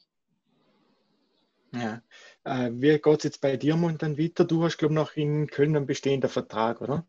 [1.75, 2.03] Ja.
[2.45, 4.45] Äh, wie geht es jetzt bei dir momentan weiter?
[4.45, 7.07] Du hast, glaube ich, noch in Köln einen bestehenden Vertrag, oder?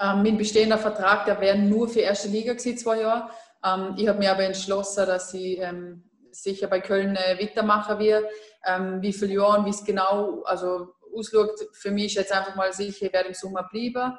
[0.00, 3.30] Ähm, mein bestehender Vertrag, der wäre nur für erste Liga gewesen, zwei Jahre.
[3.64, 8.26] Ähm, ich habe mir aber entschlossen, dass ich ähm, sicher bei Köln äh, weitermachen will.
[8.64, 12.72] Ähm, wie viele Jahre, wie es genau, also ausschaut, für mich ist jetzt einfach mal
[12.72, 14.16] sicher, ich werde im Sommer bleiben.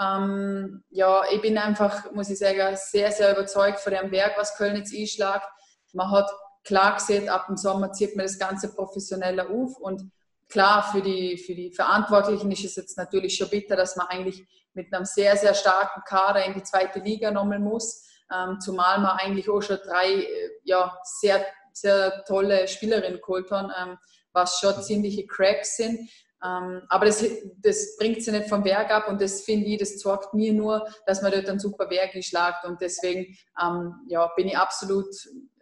[0.00, 4.56] Ähm, ja, ich bin einfach, muss ich sagen, sehr, sehr überzeugt von dem Werk, was
[4.56, 5.46] Köln jetzt einschlägt.
[5.92, 6.30] Man hat
[6.64, 10.10] klar gesehen, ab dem Sommer zieht man das Ganze professioneller auf und
[10.48, 14.46] klar, für die, für die Verantwortlichen ist es jetzt natürlich schon bitter, dass man eigentlich
[14.74, 19.18] mit einem sehr, sehr starken Kader in die zweite Liga nochmal muss, ähm, zumal man
[19.18, 23.98] eigentlich auch schon drei äh, ja, sehr, sehr tolle Spielerinnen geholt haben, ähm,
[24.32, 26.08] was schon ziemliche Cracks sind.
[26.44, 27.24] Ähm, aber das,
[27.62, 30.86] das bringt sie nicht vom Berg ab und das finde ich, das zeigt mir nur,
[31.06, 35.06] dass man dort einen super Berg geschlagt und deswegen ähm, ja, bin ich absolut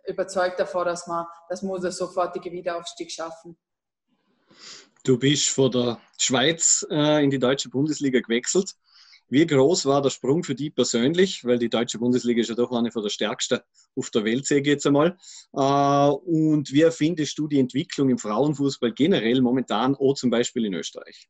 [0.07, 3.57] überzeugt davon, dass man das muss der sofortige Wiederaufstieg schaffen.
[5.05, 8.75] Du bist von der Schweiz äh, in die deutsche Bundesliga gewechselt.
[9.31, 11.45] Wie groß war der Sprung für dich persönlich?
[11.45, 13.61] Weil die deutsche Bundesliga ist ja doch eine von der stärksten
[13.95, 15.17] auf der Welt, sage ich jetzt einmal.
[15.53, 20.75] Äh, und wie findest du die Entwicklung im Frauenfußball generell momentan, auch zum Beispiel in
[20.75, 21.29] Österreich?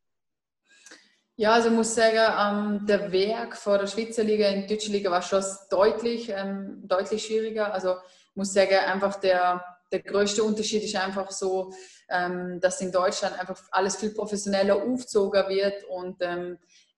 [1.37, 4.93] Ja, also ich muss sagen, ähm, der Werk vor der Schweizer Liga in der deutschen
[4.93, 7.73] Liga war schon deutlich, ähm, deutlich schwieriger.
[7.73, 7.97] Also
[8.31, 11.71] ich muss sagen, einfach der, der größte Unterschied ist einfach so,
[12.09, 16.17] ähm, dass in Deutschland einfach alles viel professioneller aufgezogen wird und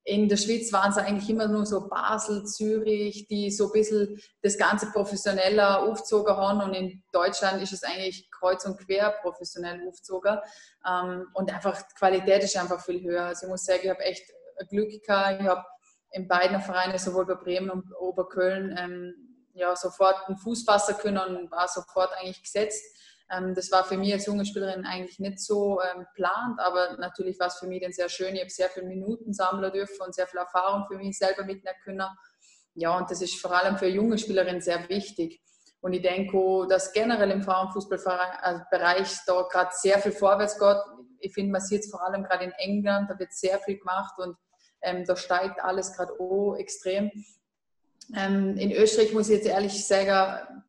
[0.05, 4.19] in der Schweiz waren es eigentlich immer nur so Basel, Zürich, die so ein bisschen
[4.41, 6.61] das Ganze professioneller aufgezogen haben.
[6.61, 10.39] Und in Deutschland ist es eigentlich kreuz und quer professionell aufgezogen.
[10.85, 13.27] Ähm, und einfach die Qualität ist einfach viel höher.
[13.27, 14.23] Also ich muss sagen, ich habe echt
[14.69, 15.41] Glück gehabt.
[15.41, 15.63] Ich habe
[16.11, 19.13] in beiden Vereinen, sowohl bei Bremen und Oberköln, ähm,
[19.53, 22.83] ja, sofort einen Fuß fassen können und war sofort eigentlich gesetzt.
[23.31, 27.39] Ähm, das war für mich als junge Spielerin eigentlich nicht so ähm, plant, aber natürlich
[27.39, 28.35] war es für mich dann sehr schön.
[28.35, 31.77] Ich habe sehr viele Minuten sammeln dürfen und sehr viel Erfahrung für mich selber mitnehmen
[31.83, 32.07] können.
[32.75, 35.41] Ja, und das ist vor allem für junge Spielerinnen sehr wichtig.
[35.81, 40.77] Und ich denke, dass generell im Frauenfußballbereich da gerade sehr viel vorwärts geht.
[41.19, 44.13] Ich finde, man sieht es vor allem gerade in England, da wird sehr viel gemacht
[44.17, 44.37] und
[44.81, 46.13] ähm, da steigt alles gerade
[46.57, 47.11] extrem.
[48.15, 50.63] Ähm, in Österreich muss ich jetzt ehrlich sagen,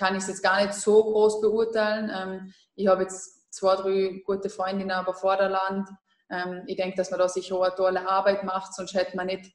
[0.00, 2.10] kann ich es jetzt gar nicht so groß beurteilen.
[2.12, 5.88] Ähm, ich habe jetzt zwei, drei gute Freundinnen aber Vorderland.
[6.30, 9.26] Ähm, ich denke, dass man da sicher auch eine tolle Arbeit macht, sonst hätte man
[9.26, 9.52] nicht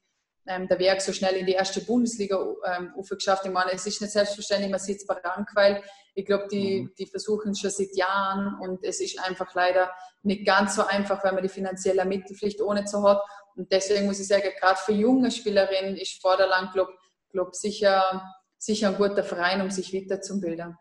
[0.47, 3.45] ähm, der Werk so schnell in die erste Bundesliga ähm, geschafft.
[3.45, 5.81] Ich meine, es ist nicht selbstverständlich, man sieht es bei Rankweil.
[6.13, 6.93] Ich glaube, die, mhm.
[6.99, 11.23] die versuchen es schon seit Jahren und es ist einfach leider nicht ganz so einfach,
[11.23, 13.19] weil man die finanzielle Mittelpflicht ohne zu hat.
[13.55, 16.93] Und deswegen muss ich sagen, gerade für junge Spielerinnen ist Vorderland, glaube
[17.31, 18.23] glaub, sicher
[18.65, 20.75] sicher ein guter Verein, um sich weiterzubilden.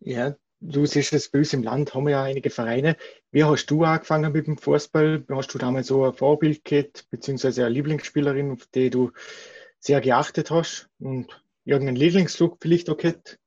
[0.00, 2.96] Ja, du siehst es bei uns im Land, haben wir ja einige Vereine.
[3.30, 5.24] Wie hast du angefangen mit dem Fußball?
[5.30, 9.10] Hast du damals so ein Vorbild gehabt, beziehungsweise eine Lieblingsspielerin, auf die du
[9.80, 13.38] sehr geachtet hast und irgendeinen Lieblingsflug vielleicht auch gehabt?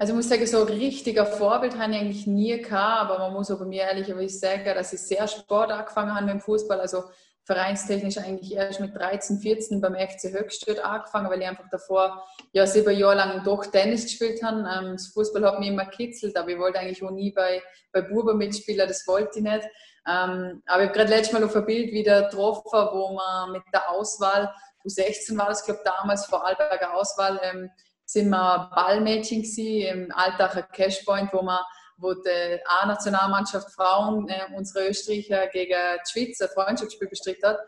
[0.00, 3.32] Also ich muss sagen, so ein richtiger Vorbild habe ich eigentlich nie gehabt, aber man
[3.32, 6.78] muss auch bei mir ehrlicherweise sagen, dass ich sehr Sport angefangen habe mit dem Fußball.
[6.78, 7.02] Also
[7.48, 12.66] vereinstechnisch eigentlich erst mit 13, 14 beim FC Höchstadt angefangen, weil ich einfach davor ja
[12.66, 14.58] sieben Jahre lang doch Tennis gespielt habe.
[14.58, 18.02] Ähm, das Fußball hat mich immer kitzelt, aber ich wollte eigentlich auch nie bei, bei
[18.02, 19.62] Buben mitspielen, das wollte ich nicht.
[20.06, 23.62] Ähm, aber ich habe gerade letztes Mal auf ein Bild wieder getroffen, wo man mit
[23.72, 24.52] der Auswahl,
[24.86, 27.70] U16 war das, glaube damals, vor Alberger Auswahl, ähm,
[28.04, 31.60] sind wir Ballmädchen gewesen, im Altacher Cashpoint, wo man
[31.98, 37.58] wo die A-Nationalmannschaft Frauen, äh, unsere Österreicher, gegen die Schweiz ein Freundschaftsspiel bestritten hat.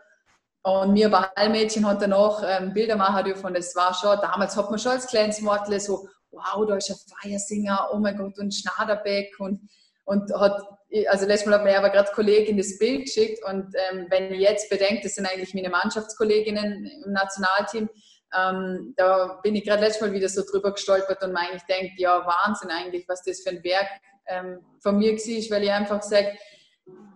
[0.63, 4.79] Und mir Ballmädchen hat danach ähm, Bilder machen dürfen das war schon, damals hat man
[4.79, 9.39] schon als kleines Mortel so, wow, da ist ein Feiersinger, oh mein Gott, und Schnaderbeck
[9.39, 9.67] und,
[10.05, 10.61] und hat,
[11.07, 14.39] also letztes Mal hat mir aber gerade Kollegin das Bild geschickt und ähm, wenn ich
[14.39, 17.89] jetzt bedenke, das sind eigentlich meine Mannschaftskolleginnen im Nationalteam,
[18.33, 21.99] ähm, da bin ich gerade letztes Mal wieder so drüber gestolpert und mir eigentlich denkt,
[21.99, 23.87] ja, Wahnsinn eigentlich, was das für ein Werk
[24.31, 26.37] ähm, von mir war, weil ich einfach sage,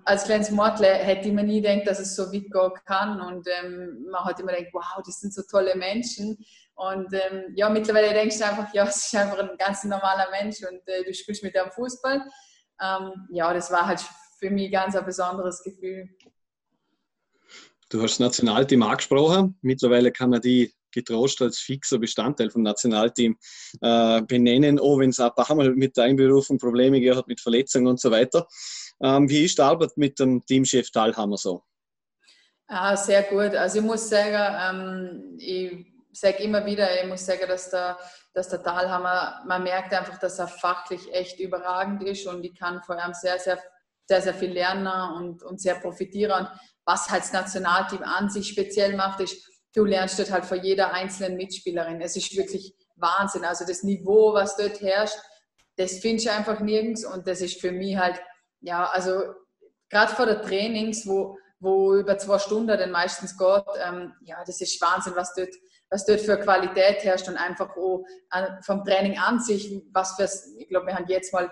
[0.05, 3.21] als kleines Mortle hätte ich mir nie gedacht, dass es so weit gehen kann.
[3.21, 6.37] Und ähm, man hat immer gedacht, wow, das sind so tolle Menschen.
[6.75, 10.57] Und ähm, ja, mittlerweile denkst du einfach, ja, es ist einfach ein ganz normaler Mensch
[10.61, 12.21] und äh, du spielst mit dem Fußball.
[12.81, 14.03] Ähm, ja, das war halt
[14.37, 16.09] für mich ganz ein besonderes Gefühl.
[17.89, 19.57] Du hast das Nationalteam angesprochen.
[19.61, 23.37] Mittlerweile kann man die getrost als fixer Bestandteil vom Nationalteam
[23.81, 27.41] äh, benennen, auch wenn es ein paar Mal mit der Einberufung Probleme gehabt hat, mit
[27.41, 28.47] Verletzungen und so weiter.
[29.01, 31.61] Ähm, wie ist Arbeit mit dem Teamchef Talhammer so?
[32.67, 33.53] Ah, sehr gut.
[33.55, 37.97] Also ich muss sagen, ähm, ich sage immer wieder, ich muss sagen, dass der,
[38.33, 42.81] dass der Talhammer, man merkt einfach, dass er fachlich echt überragend ist und ich kann
[42.83, 43.59] vor allem sehr, sehr,
[44.07, 46.45] sehr, sehr viel lernen und, und sehr profitieren.
[46.45, 46.49] Und
[46.85, 50.93] was halt das Nationalteam an sich speziell macht, ist, du lernst dort halt von jeder
[50.93, 52.01] einzelnen Mitspielerin.
[52.01, 53.45] Es ist wirklich Wahnsinn.
[53.45, 55.17] Also das Niveau, was dort herrscht,
[55.75, 58.21] das findest du einfach nirgends und das ist für mich halt,
[58.61, 59.21] ja, also
[59.89, 64.61] gerade vor der Trainings, wo, wo über zwei Stunden dann meistens geht, ähm, ja, das
[64.61, 65.53] ist Wahnsinn, was dort,
[65.89, 68.05] was dort für Qualität herrscht und einfach auch
[68.61, 71.51] vom Training an sich, was für, ich glaube, wir haben jetzt mal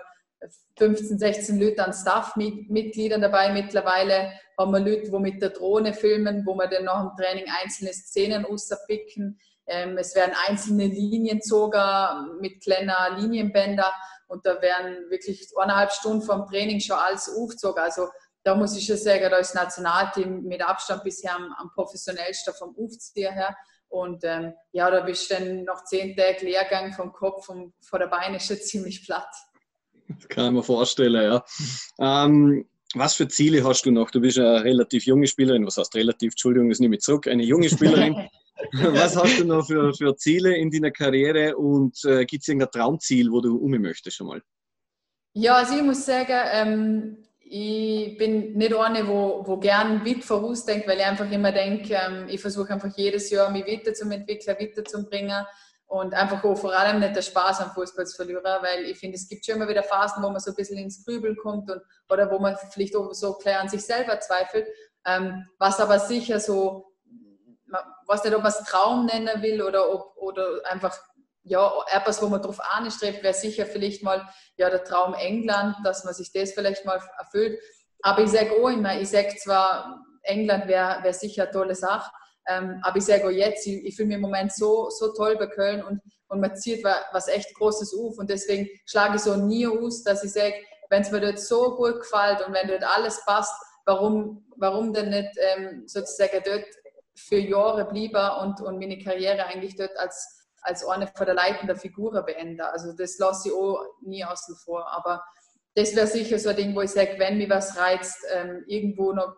[0.78, 3.52] 15, 16 Leute an Staff-Mitgliedern dabei.
[3.52, 7.46] Mittlerweile haben wir Leute, die mit der Drohne filmen, wo wir dann nach dem Training
[7.62, 9.38] einzelne Szenen rauspicken.
[9.66, 13.92] Ähm, es werden einzelne Linienzoger mit kleiner Linienbänder
[14.28, 17.82] und da werden wirklich eineinhalb Stunden vom Training schon alles aufgezogen.
[17.82, 18.08] Also
[18.42, 22.54] da muss ich schon sagen, da ist das Nationalteam mit Abstand bisher am, am professionellsten
[22.54, 23.56] vom Aufziehen her.
[23.88, 27.98] Und ähm, ja, da bist du dann nach zehn Tagen Lehrgang vom Kopf und vor
[27.98, 29.32] der Beine schon ziemlich platt.
[30.08, 31.44] Das kann ich mir vorstellen, ja.
[31.98, 34.10] Ähm, was für Ziele hast du noch?
[34.10, 35.66] Du bist eine relativ junge Spielerin.
[35.66, 36.32] Was heißt relativ?
[36.32, 37.26] Entschuldigung, das nehme ich zurück.
[37.26, 38.28] Eine junge Spielerin.
[38.72, 42.70] was hast du noch für, für Ziele in deiner Karriere und äh, gibt es irgendein
[42.70, 44.42] Traumziel, wo du um möchtest schon mal?
[45.32, 50.86] Ja, also ich muss sagen, ähm, ich bin nicht eine, wo, wo gern weit vorausdenkt,
[50.86, 55.44] weil ich einfach immer denke, ähm, ich versuche einfach jedes Jahr mich weiterzuentwickeln, weiterzubringen
[55.94, 59.14] und einfach auch vor allem nicht der Spaß am Fußball zu verlieren, weil ich finde,
[59.14, 61.80] es gibt schon immer wieder Phasen, wo man so ein bisschen ins Grübeln kommt und,
[62.10, 64.66] oder wo man vielleicht auch so klar an sich selber zweifelt.
[65.06, 66.92] Ähm, was aber sicher so,
[68.08, 70.98] was nicht, ob man es Traum nennen will oder, ob, oder einfach
[71.44, 76.02] ja, etwas, wo man drauf anstrebt, wäre sicher vielleicht mal ja, der Traum England, dass
[76.02, 77.60] man sich das vielleicht mal erfüllt.
[78.02, 82.10] Aber ich sage auch immer, ich sage zwar, England wäre wär sicher eine tolle Sache,
[82.48, 85.36] ähm, aber ich sage auch jetzt, ich, ich fühle mich im Moment so, so toll
[85.36, 88.18] bei Köln und, und man zieht was echt Großes auf.
[88.18, 90.54] Und deswegen schlage ich so nie aus, dass ich sage,
[90.90, 93.54] wenn es mir dort so gut gefällt und wenn dort alles passt,
[93.86, 96.66] warum, warum denn nicht ähm, sozusagen dort
[97.16, 101.76] für Jahre blieben und, und meine Karriere eigentlich dort als, als eine von der leitenden
[101.76, 102.60] Figuren beenden.
[102.60, 104.86] Also das lasse ich auch nie außen vor.
[104.90, 105.22] Aber
[105.74, 109.12] das wäre sicher so ein Ding, wo ich sage, wenn mir was reizt, ähm, irgendwo
[109.12, 109.34] noch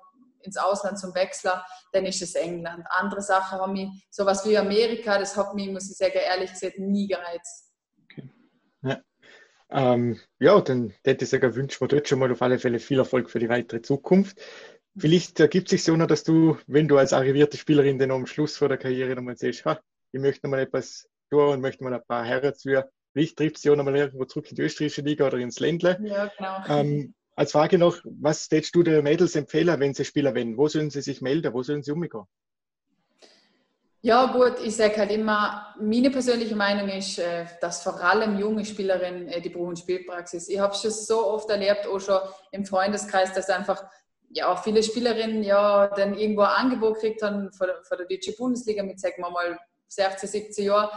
[0.46, 1.54] ins Ausland zum Wechseln,
[1.92, 2.84] dann ist es England.
[2.90, 6.78] Andere Sachen haben mich, sowas wie Amerika, das hat mich, muss ich sagen, ehrlich gesagt,
[6.78, 7.72] nie gereizt.
[8.04, 8.30] Okay.
[8.82, 9.00] Ja.
[9.70, 12.98] Ähm, ja, dann hätte ich sogar wünschen wir dort schon mal auf alle Fälle viel
[12.98, 14.38] Erfolg für die weitere Zukunft.
[14.96, 18.56] Vielleicht ergibt sich so noch, dass du, wenn du als arrivierte Spielerin dann am Schluss
[18.56, 19.80] vor der Karriere nochmal siehst, ha,
[20.12, 22.82] ich möchte nochmal etwas tun und möchte mal ein paar Herren zu.
[23.12, 25.98] Vielleicht trifft sie auch nochmal irgendwo zurück in die österreichische Liga oder ins Ländle.
[26.02, 26.64] Ja, genau.
[26.68, 30.56] Ähm, als Frage noch, was tätest du den Mädels empfehlen, wenn sie Spieler werden?
[30.56, 31.52] Wo sollen sie sich melden?
[31.52, 32.24] Wo sollen sie umgehen?
[34.00, 38.64] Ja, gut, ich sage halt immer, meine persönliche Meinung ist, äh, dass vor allem junge
[38.64, 40.48] Spielerinnen, äh, die brauchen Spielpraxis.
[40.48, 42.20] Ich habe es schon so oft erlebt, auch schon
[42.52, 43.84] im Freundeskreis, dass einfach
[44.30, 47.68] ja, viele Spielerinnen ja dann irgendwo ein Angebot gekriegt haben von
[47.98, 50.90] der deutschen Bundesliga mit, sagen wir mal, 16, 17 Jahren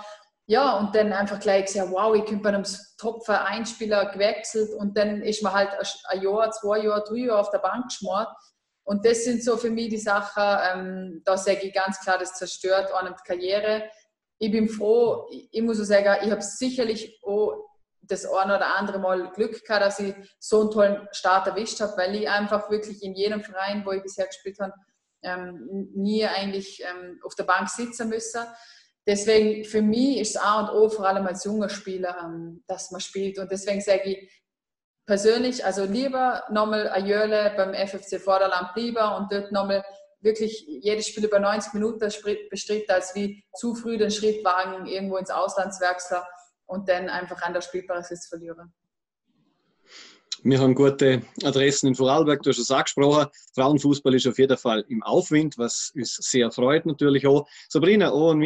[0.49, 2.65] ja, und dann einfach gleich gesagt, wow, ich bin bei einem
[2.97, 5.69] Top-Vereinspieler gewechselt und dann ist man halt
[6.07, 8.29] ein Jahr, zwei Jahre, drei Jahre auf der Bank geschmort.
[8.83, 12.33] Und das sind so für mich die Sachen, ähm, da sage ich ganz klar, das
[12.33, 13.91] zerstört einem die Karriere.
[14.39, 17.69] Ich bin froh, ich muss so sagen, ich habe sicherlich auch
[18.01, 21.95] das eine oder andere Mal Glück gehabt, dass ich so einen tollen Start erwischt habe,
[21.95, 24.73] weil ich einfach wirklich in jedem Verein, wo ich bisher gespielt habe,
[25.21, 28.41] ähm, nie eigentlich ähm, auf der Bank sitzen müssen.
[29.09, 32.91] Deswegen für mich ist es A und O, vor allem als junger Spieler, ähm, dass
[32.91, 33.39] man spielt.
[33.39, 34.43] Und deswegen sage ich
[35.07, 39.83] persönlich, also lieber nochmal ein Jöle beim FFC Vorderland lieber und dort nochmal
[40.19, 45.17] wirklich jedes Spiel über 90 Minuten bestritt, als wie zu früh den Schritt wagen, irgendwo
[45.17, 46.27] ins Auslandswerksler
[46.67, 48.71] und dann einfach an der Spielpraxis verlieren.
[50.43, 53.27] Wir haben gute Adressen in Vorarlberg, du hast es angesprochen.
[53.55, 57.47] Frauenfußball ist auf jeden Fall im Aufwind, was uns sehr freut natürlich auch.
[57.67, 58.39] Sabrina, von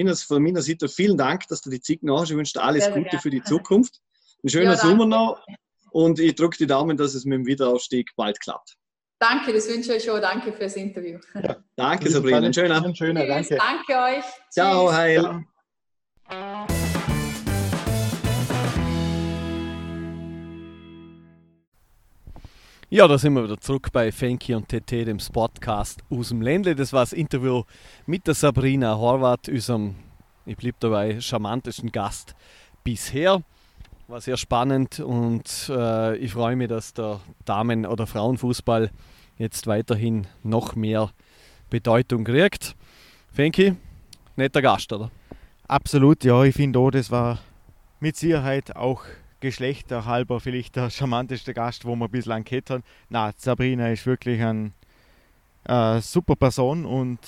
[0.43, 2.31] meiner Seite vielen Dank, dass du die Zeit noch hast.
[2.31, 4.01] Ich wünsche dir alles sehr, Gute sehr für die Zukunft.
[4.43, 5.45] Ein schöner ja, Sommer noch
[5.91, 8.75] und ich drücke die Daumen, dass es mit dem Wiederaufstieg bald klappt.
[9.19, 10.19] Danke, das wünsche ich euch auch.
[10.19, 11.19] Danke fürs Interview.
[11.35, 11.55] Ja.
[11.75, 12.39] Danke, Sabrina.
[12.39, 12.83] Ein schöner.
[12.83, 13.57] Ein schöner, danke.
[13.57, 14.25] Danke euch.
[14.49, 15.45] Ciao, Heil.
[16.27, 16.67] Ciao.
[22.93, 26.75] Ja, da sind wir wieder zurück bei Fenki und TT, dem Spotcast aus dem Ländle.
[26.75, 27.63] Das war das Interview
[28.05, 29.95] mit der Sabrina Horvath, unserem,
[30.45, 32.35] ich blieb dabei, charmantesten Gast
[32.83, 33.41] bisher.
[34.07, 38.91] War sehr spannend und äh, ich freue mich, dass der Damen- oder Frauenfußball
[39.39, 41.09] jetzt weiterhin noch mehr
[41.71, 42.75] Bedeutung kriegt.
[43.31, 43.75] Fenki,
[44.35, 45.09] netter Gast, oder?
[45.67, 46.43] Absolut, ja.
[46.43, 47.39] Ich finde auch, das war
[47.99, 49.01] mit Sicherheit auch
[49.43, 52.83] geschlechterhalber vielleicht der charmanteste Gast, wo wir bislang gehabt haben.
[53.09, 54.71] Na, Sabrina ist wirklich eine
[55.65, 57.19] äh, super Person und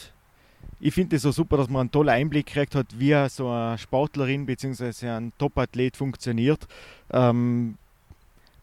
[0.79, 3.77] ich finde es so super, dass man einen tollen Einblick gekriegt hat, wie so eine
[3.77, 5.09] Sportlerin bzw.
[5.09, 6.67] ein Topathlet funktioniert.
[7.11, 7.77] Ähm,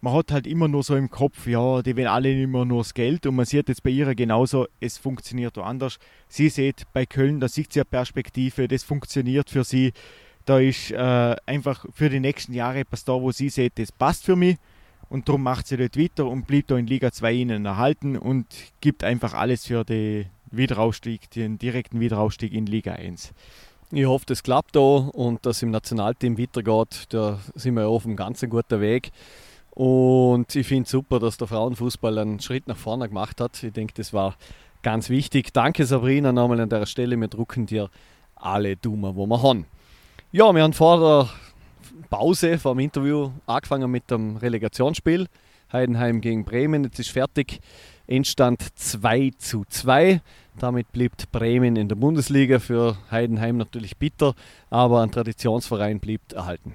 [0.01, 2.95] man hat halt immer nur so im Kopf, ja, die wollen alle immer nur das
[2.95, 5.99] Geld und man sieht jetzt bei ihr genauso, es funktioniert anders.
[6.27, 9.93] Sie sieht bei Köln, da sieht sie eine Perspektive, das funktioniert für sie
[10.45, 14.25] da ist äh, einfach für die nächsten Jahre etwas da, wo sie sieht, das passt
[14.25, 14.57] für mich.
[15.09, 18.47] Und darum macht sie dort weiter und bleibt da in Liga 2 ihnen erhalten und
[18.81, 23.35] gibt einfach alles für den Wiederaufstieg, den direkten Wiederaufstieg in Liga 1.
[23.91, 27.07] Ich hoffe, das klappt da und dass im Nationalteam weitergeht.
[27.11, 29.13] Da sind wir auf einem ganz guten Weg.
[29.75, 33.63] Und ich finde es super, dass der Frauenfußball einen Schritt nach vorne gemacht hat.
[33.63, 34.37] Ich denke, das war
[34.83, 35.53] ganz wichtig.
[35.53, 37.17] Danke Sabrina nochmal an der Stelle.
[37.17, 37.91] Wir drucken dir
[38.35, 39.67] alle Daumen, wo wir haben.
[40.35, 41.29] Ja, wir haben vor der
[42.09, 45.27] Pause, vor dem Interview, angefangen mit dem Relegationsspiel.
[45.71, 47.61] Heidenheim gegen Bremen, jetzt ist fertig.
[48.07, 50.23] Endstand 2 zu 2.
[50.59, 52.61] Damit bleibt Bremen in der Bundesliga.
[52.61, 54.33] Für Heidenheim natürlich bitter,
[54.71, 56.73] aber ein Traditionsverein bleibt erhalten.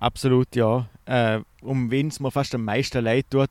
[0.00, 0.86] Absolut, ja.
[1.04, 3.50] Äh, um wen es mir fast am meisten leid tut,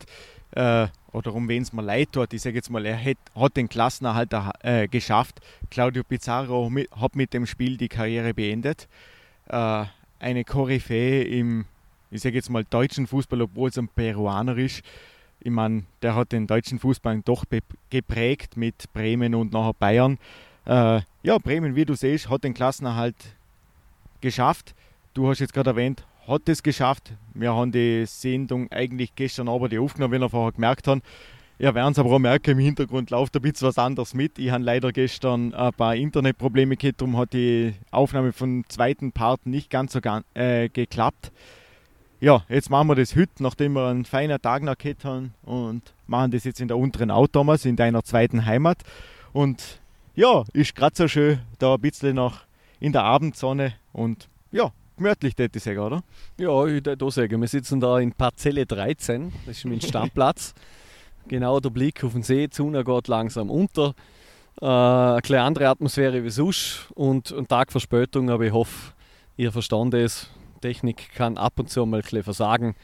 [0.56, 3.56] äh, oder um wen es mir leid tut, ich sage jetzt mal, er hat, hat
[3.56, 4.34] den Klassenerhalt
[4.64, 5.41] äh, geschafft.
[5.70, 8.88] Claudio Pizarro hat mit dem Spiel die Karriere beendet
[9.48, 9.86] äh,
[10.20, 11.66] eine Koryphäe im,
[12.12, 14.84] ich sage jetzt mal, deutschen Fußball, obwohl es ein Peruaner ist.
[15.39, 17.46] ich meine, der hat den deutschen Fußball doch
[17.89, 20.18] geprägt mit Bremen und nachher Bayern.
[20.66, 23.16] Äh, ja, Bremen, wie du siehst, hat den Klassenerhalt
[24.22, 24.74] geschafft.
[25.14, 27.14] Du hast jetzt gerade erwähnt, hat es geschafft.
[27.34, 31.02] Wir haben die Sendung eigentlich gestern Abend aufgenommen, wenn wir vorher gemerkt haben.
[31.60, 34.39] Ja, werden es aber auch merken, im Hintergrund läuft ein bisschen was anderes mit.
[34.39, 39.45] Ich habe leider gestern ein paar Internetprobleme gehabt, darum hat die Aufnahme vom zweiten Part
[39.45, 39.99] nicht ganz so
[40.34, 41.32] äh, geklappt
[42.24, 45.93] ja, jetzt machen wir das heute, nachdem wir einen feinen Tag nach gehabt haben und
[46.08, 47.28] machen das jetzt in der unteren Au,
[47.66, 48.78] in deiner zweiten Heimat.
[49.34, 49.82] Und
[50.16, 52.45] ja, ist gerade so schön, da ein bisschen noch
[52.80, 56.01] in der Abendsonne und ja, gemütlich, hätte ich sagen, oder?
[56.38, 60.54] Ja, ich würde sagen, wir sitzen da in Parzelle 13, das ist mein Stammplatz.
[61.28, 63.94] genau der Blick auf den See, die Sonne geht langsam unter.
[64.62, 68.94] Äh, eine kleine andere Atmosphäre wie sonst und ein Tag Verspätung, aber ich hoffe,
[69.38, 70.30] ihr verstand es.
[70.62, 72.76] Technik kann ab und zu mal ein versagen.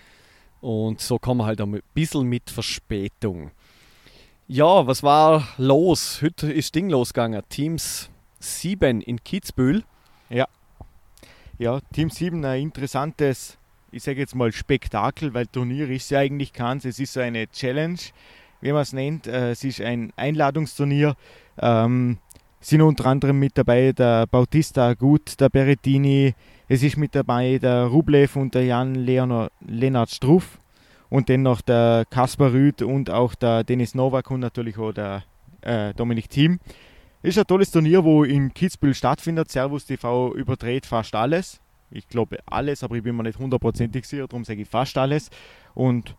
[0.61, 3.51] Und so kommen wir halt ein bisschen mit Verspätung.
[4.47, 6.21] Ja, was war los?
[6.21, 7.41] Heute ist Ding losgegangen.
[7.49, 8.09] Teams
[8.39, 9.83] 7 in Kitzbühel.
[10.29, 10.47] Ja.
[11.57, 13.57] Ja, Team 7 ein interessantes,
[13.91, 16.85] ich sage jetzt mal Spektakel, weil Turnier ist ja eigentlich keins.
[16.85, 17.99] Es ist so eine Challenge,
[18.61, 19.27] wie man es nennt.
[19.27, 21.15] Äh, es ist ein Einladungsturnier.
[21.59, 22.17] Ähm,
[22.61, 26.33] sind unter anderem mit dabei der Bautista Gut, der Berettini,
[26.67, 30.59] es ist mit dabei der Rublev und der Jan Leonard, Lennart Struff
[31.09, 35.23] und dann noch der Kaspar Rüth und auch der Dennis Novak und natürlich auch der
[35.61, 36.59] äh, Dominik Thiem.
[37.21, 39.51] Ist ein tolles Turnier, wo in Kitzbühel stattfindet.
[39.51, 41.59] Servus TV überdreht fast alles.
[41.91, 45.29] Ich glaube alles, aber ich bin mir nicht hundertprozentig sicher, darum sage ich fast alles.
[45.73, 46.15] Und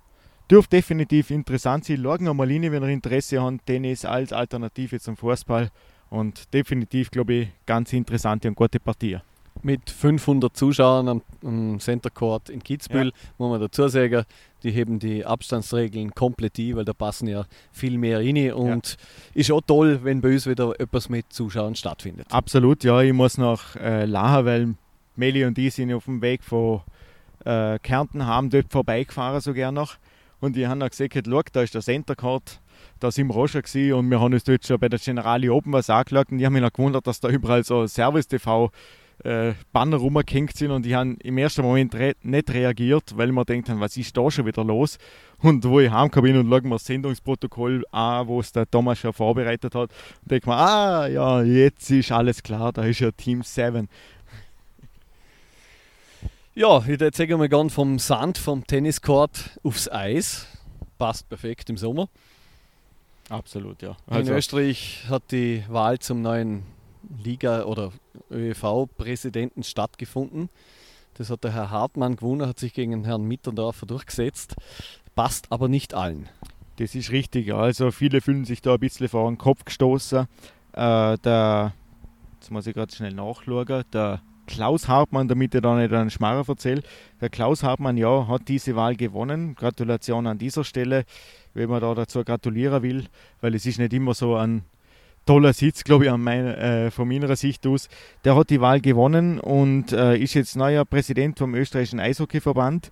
[0.51, 2.01] dürfte definitiv interessant sein.
[2.03, 3.67] Schauen wir mal rein, wenn ihr Interesse habt.
[3.67, 5.71] Tennis als Alternative zum Fußball.
[6.09, 9.19] Und definitiv, glaube ich, ganz interessante und gute Partie
[9.63, 13.13] mit 500 Zuschauern am, am Center Court in Kitzbühel, ja.
[13.39, 14.25] muss man dazu sagen,
[14.63, 18.97] die heben die Abstandsregeln komplett ein, weil da passen ja viel mehr rein und ja.
[19.35, 22.27] ist auch toll, wenn bei uns wieder etwas mit Zuschauern stattfindet.
[22.31, 24.75] Absolut, ja, ich muss nach äh, Laha, weil
[25.17, 26.83] Meli und ich sind auf dem Weg von
[27.45, 29.97] äh, Kärnten, haben dort vorbeigefahren so gern noch
[30.41, 32.61] und die haben dann gesagt, schau, da ist der Center Court
[32.99, 35.49] da sind wir auch schon gewesen und wir haben uns dort schon bei der Generali
[35.49, 38.71] Open was angeschaut und ich habe mich noch gewundert, dass da überall so Service TV
[39.25, 43.45] äh, Banner rumgehängt sind und die haben im ersten Moment re nicht reagiert, weil man
[43.45, 44.99] denkt, was ist da schon wieder los?
[45.39, 48.99] Und wo ich heimgekommen bin und schaue mir das Sendungsprotokoll an, wo es der Thomas
[48.99, 49.91] schon vorbereitet hat,
[50.23, 53.89] denke mir, ah ja, jetzt ist alles klar, da ist ja Team 7.
[56.55, 60.49] Ja, ich sagen, wir gehen vom Sand, vom Tenniscourt aufs Eis.
[60.99, 62.09] Passt perfekt im Sommer.
[63.29, 63.97] Absolut, ja.
[64.09, 66.65] Also In Österreich hat die Wahl zum neuen
[67.23, 67.93] Liga- oder
[68.33, 70.49] ÖEV-Präsidenten stattgefunden.
[71.15, 74.57] Das hat der Herr Hartmann gewonnen, hat sich gegen Herrn Mitterdorfer durchgesetzt.
[75.15, 76.29] Passt aber nicht allen.
[76.77, 77.55] Das ist richtig.
[77.55, 80.27] Also viele fühlen sich da ein bisschen vor den Kopf gestoßen.
[80.73, 81.75] Äh, der,
[82.35, 84.21] jetzt muss ich gerade schnell nachschauen, der
[84.51, 86.85] Klaus Hartmann, damit er da nicht einen Schmarrer erzählt.
[87.21, 89.55] Der Klaus Hartmann, ja, hat diese Wahl gewonnen.
[89.55, 91.05] Gratulation an dieser Stelle,
[91.55, 93.05] wenn man da dazu gratulieren will,
[93.41, 94.63] weil es ist nicht immer so ein
[95.25, 97.89] toller Sitz, glaube ich, mein, äh, von meiner Sicht aus.
[98.25, 102.91] Der hat die Wahl gewonnen und äh, ist jetzt neuer Präsident vom österreichischen Eishockeyverband.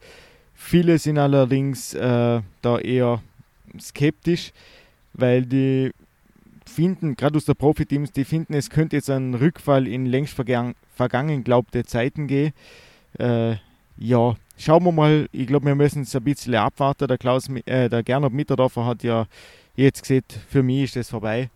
[0.55, 3.23] Viele sind allerdings äh, da eher
[3.81, 4.53] skeptisch,
[5.15, 5.91] weil die
[6.69, 10.75] finden, gerade aus der Profiteams, die finden, es könnte jetzt ein Rückfall in längst vergangen,
[10.99, 12.53] vergangen glaubte Zeiten gehen.
[13.19, 13.57] Äh,
[13.97, 15.29] ja, schauen wir mal.
[15.33, 17.09] Ich glaube, wir müssen es ein bisschen abwarten.
[17.09, 19.27] Der, Klaus, äh, der Gernot Mitterdorfer hat ja
[19.77, 21.51] jetzt gesagt, für mich ist das vorbei.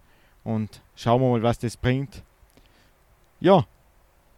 [0.44, 2.22] Und schauen wir mal, was das bringt.
[3.40, 3.66] Ja,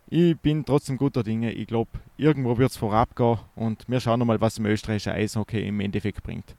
[0.08, 1.52] ich bin trotzdem guter Dinge.
[1.52, 5.66] Ich glaube, irgendwo wird es vorab gehen und wir schauen mal, was im österreichischen Eishockey
[5.66, 6.56] im Endeffekt bringt.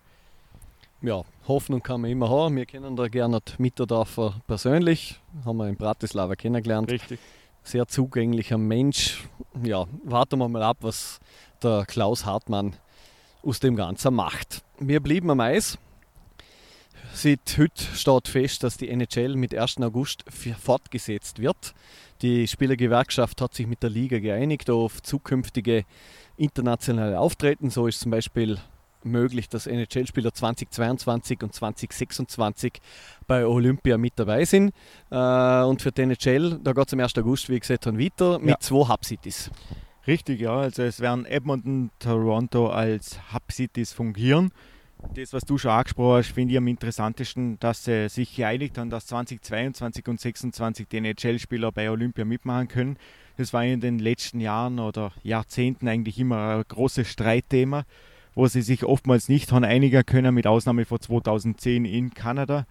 [1.01, 2.55] Ja, Hoffnung kann man immer haben.
[2.55, 6.91] Wir kennen da Gernot Mitterdorfer persönlich, haben wir in Bratislava kennengelernt.
[6.91, 7.19] Richtig.
[7.65, 9.23] Sehr zugänglicher Mensch.
[9.63, 11.19] Ja, warten wir mal ab, was
[11.63, 12.75] der Klaus Hartmann
[13.41, 14.61] aus dem Ganzen macht.
[14.77, 15.79] Wir blieben am Eis.
[17.11, 19.77] Seit heute steht fest, dass die NHL mit 1.
[19.81, 20.23] August
[20.61, 21.73] fortgesetzt wird.
[22.21, 25.85] Die Spielergewerkschaft hat sich mit der Liga geeinigt auf zukünftige
[26.37, 27.71] internationale Auftreten.
[27.71, 28.59] So ist zum Beispiel
[29.05, 32.73] möglich, dass NHL-Spieler 2022 und 2026
[33.27, 34.73] bei Olympia mit dabei sind.
[35.11, 37.17] Äh, und für die NHL, da geht es am 1.
[37.17, 38.59] August, wie gesagt, dann weiter mit ja.
[38.59, 39.51] zwei Hub-Cities.
[40.07, 40.57] Richtig, ja.
[40.57, 44.51] Also es werden Edmonton, und Toronto als Hub-Cities fungieren
[45.13, 48.89] das, was du schon angesprochen hast, finde ich am interessantesten, dass sie sich geeinigt haben,
[48.89, 52.97] dass 2022 und 2026 die NHL-Spieler bei Olympia mitmachen können.
[53.37, 57.85] Das war in den letzten Jahren oder Jahrzehnten eigentlich immer ein großes Streitthema.
[58.35, 62.65] Wo sie sich oftmals nicht haben einigen können, mit Ausnahme von 2010 in Kanada.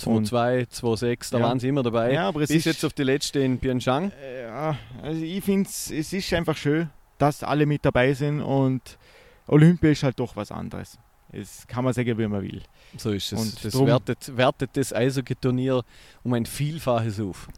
[0.00, 1.44] 2-2, 2-6, da Ja.
[1.44, 2.12] waren sie immer dabei.
[2.12, 4.10] Ja, aber es Bis ist- jetzt auf die letzte in Pyeongchang.
[4.42, 8.98] Ja, also ich finde es ist einfach schön, dass alle mit dabei sind und
[9.46, 10.98] Olympia ist halt doch was anderes.
[11.30, 12.62] Es kann man sagen, wie man will.
[12.96, 13.40] So ist es.
[13.40, 15.82] Und das drum- wertet, wertet das Eishockey-Turnier
[16.22, 17.48] um ein Vielfaches auf.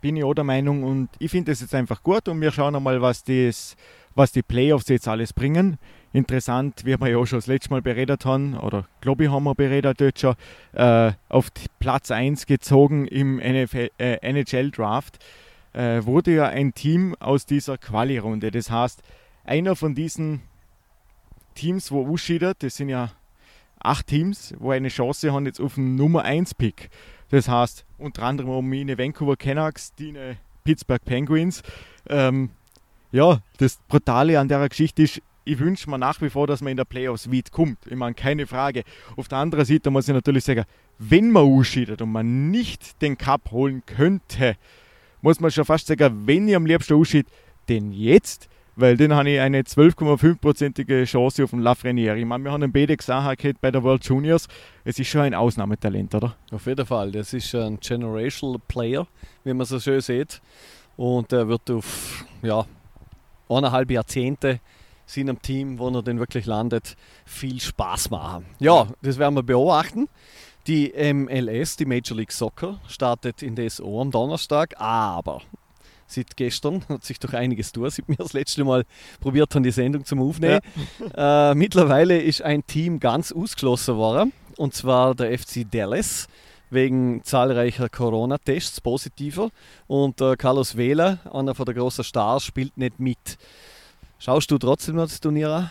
[0.00, 2.76] Bin ich auch der Meinung und ich finde das jetzt einfach gut und wir schauen
[2.76, 3.74] einmal, was, das,
[4.14, 5.76] was die Playoffs jetzt alles bringen.
[6.12, 9.44] Interessant, wie wir ja auch schon das letzte Mal beredet haben, oder glaube ich, haben
[9.44, 10.34] wir beredet dort schon,
[10.72, 11.50] äh, auf
[11.80, 15.18] Platz 1 gezogen im äh, NHL-Draft,
[15.74, 18.50] äh, wurde ja ein Team aus dieser Quali-Runde.
[18.50, 19.02] Das heißt,
[19.44, 20.40] einer von diesen
[21.54, 23.12] Teams, wo ausscheidet, das sind ja
[23.78, 26.88] acht Teams, wo eine Chance haben jetzt auf den Nummer 1-Pick.
[27.30, 30.14] Das heißt, unter anderem um meine Vancouver Canucks, die
[30.64, 31.62] Pittsburgh Penguins.
[32.08, 32.50] Ähm,
[33.12, 36.72] ja, das Brutale an der Geschichte ist, ich wünsche mir nach wie vor, dass man
[36.72, 37.78] in der Playoffs weit kommt.
[37.86, 38.84] Ich meine, keine Frage.
[39.16, 40.64] Auf der anderen Seite muss ich natürlich sagen,
[40.98, 44.56] wenn man ausscheidet und man nicht den Cup holen könnte,
[45.22, 47.28] muss man schon fast sagen, wenn ich am liebsten ausscheidet,
[47.68, 52.18] denn jetzt, weil dann habe ich eine 12,5-prozentige Chance auf den Lafreniere.
[52.18, 54.48] Ich meine, wir haben den gesehen gehabt bei der World Juniors.
[54.84, 56.36] Es ist schon ein Ausnahmetalent, oder?
[56.52, 57.10] Auf jeden Fall.
[57.10, 59.06] Das ist ein Generational Player,
[59.44, 60.42] wie man so schön sieht.
[60.98, 62.66] Und er wird auf ja,
[63.48, 64.60] eineinhalb Jahrzehnte
[65.08, 68.46] seinem Team, wo er denn wirklich landet, viel Spaß machen.
[68.58, 70.08] Ja, das werden wir beobachten.
[70.66, 75.40] Die MLS, die Major League Soccer, startet in DSO am Donnerstag, aber
[76.06, 78.84] seit gestern hat sich doch einiges durch, seit wir das letzte Mal
[79.20, 80.60] probiert haben, die Sendung zum Aufnehmen.
[81.16, 86.28] Äh, mittlerweile ist ein Team ganz ausgeschlossen worden, und zwar der FC Dallas
[86.70, 89.50] wegen zahlreicher Corona-Tests positiver.
[89.86, 93.38] Und äh, Carlos Vela, einer von der großen Stars, spielt nicht mit.
[94.20, 95.70] Schaust du trotzdem noch das Turnier an?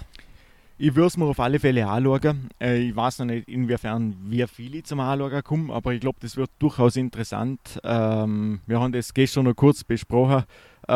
[0.78, 2.50] Ich würde es mir auf alle Fälle anschauen.
[2.62, 6.38] Äh, ich weiß noch nicht, inwiefern wie viele zum Anschauen kommen, aber ich glaube, das
[6.38, 7.60] wird durchaus interessant.
[7.84, 10.46] Ähm, wir haben das gestern noch kurz besprochen.
[10.88, 10.94] Äh,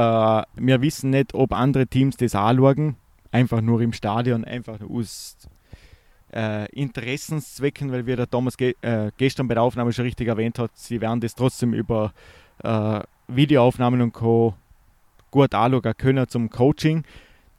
[0.55, 2.95] wir wissen nicht, ob andere Teams das anschauen.
[3.33, 5.35] Einfach nur im Stadion, einfach aus
[6.33, 8.75] äh, Interessenszwecken, weil wie der Thomas ge
[9.17, 12.13] gestern bei der Aufnahme schon richtig erwähnt hat, sie werden das trotzdem über
[13.27, 14.53] Videoaufnahmen und Co.
[15.31, 17.03] gut anschauen können zum Coaching.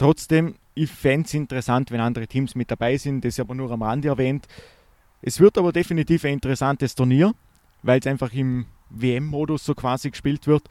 [0.02, 3.70] Trotzdem, ich fände es interessant, wenn andere Teams mit dabei sind, das ist aber nur
[3.70, 4.48] am Rande erwähnt.
[5.20, 7.32] Es wird aber definitiv ein interessantes Turnier,
[7.84, 10.64] weil es einfach im WM-Modus so quasi gespielt wird.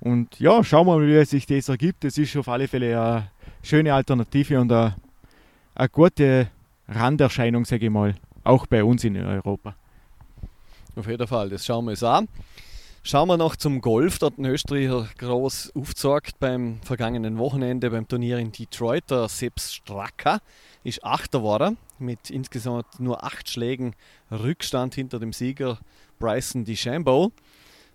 [0.00, 2.04] Und ja, schauen wir mal, wie sich das ergibt.
[2.04, 3.30] Es ist auf alle Fälle eine
[3.62, 4.96] schöne Alternative und eine,
[5.74, 6.48] eine gute
[6.86, 9.76] Randerscheinung, sage ich mal, auch bei uns in Europa.
[10.94, 12.28] Auf jeden Fall, das schauen wir uns an.
[13.06, 14.22] Schauen wir noch zum Golf.
[14.22, 19.10] Hat ein Österreicher groß aufgezeigt beim vergangenen Wochenende beim Turnier in Detroit.
[19.10, 20.40] Der Sepp Straka
[20.84, 23.94] ist Achter geworden mit insgesamt nur acht Schlägen
[24.30, 25.80] Rückstand hinter dem Sieger
[26.18, 27.30] Bryson DeChambeau.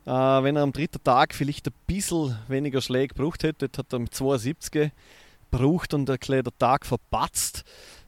[0.05, 3.97] Äh, wenn er am dritten Tag vielleicht ein bisschen weniger Schläge gebraucht hätte, hat er
[3.97, 4.91] mit 72
[5.49, 7.63] gebraucht und der der Tag verpatzt,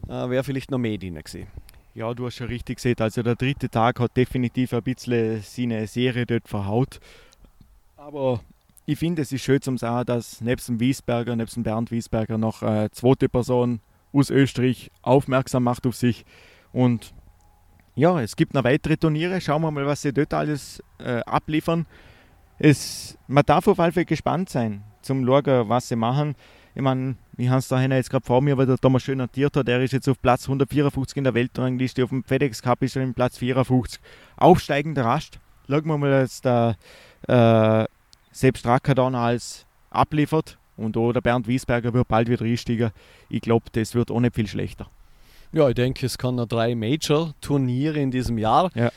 [0.08, 1.48] äh, wäre vielleicht noch mehr drin gewesen.
[1.94, 2.96] Ja, du hast schon richtig gesehen.
[3.00, 7.00] Also der dritte Tag hat definitiv ein bisschen seine Serie dort verhaut.
[7.98, 8.40] Aber
[8.86, 12.38] ich finde, es ist schön zu sagen, dass nebst dem Wiesberger, nebst dem Bernd Wiesberger
[12.38, 13.82] noch eine zweite Person
[14.14, 16.26] aus Österreich aufmerksam macht auf sich.
[16.72, 17.14] Und
[17.96, 19.42] ja, es gibt noch weitere Turniere.
[19.42, 21.86] Schauen wir mal, was sie dort alles äh, abliefern.
[22.58, 26.36] Es, man darf auf alle Fälle gespannt sein, zum schauen, was sie machen.
[26.74, 29.58] Ich meine, ich habe es da jetzt gerade vor mir, weil der Thomas schön notiert
[29.58, 32.96] hat, er ist jetzt auf Platz 154 in der Weltrangliste, auf dem FedEx Cup ist
[32.96, 34.02] er im Platz 54.
[34.38, 35.40] Aufsteigender Rast.
[35.68, 36.76] Schauen wir mal, dass der
[37.28, 37.86] äh,
[38.32, 42.92] Sepp Stracker dann als abliefert und auch der Bernd Wiesberger wird bald wieder einsteigen.
[43.30, 44.88] Ich glaube, das wird auch nicht viel schlechter.
[45.52, 48.72] Ja, ich denke, es kann noch drei Major-Turniere in diesem Jahr.
[48.74, 48.92] Ja.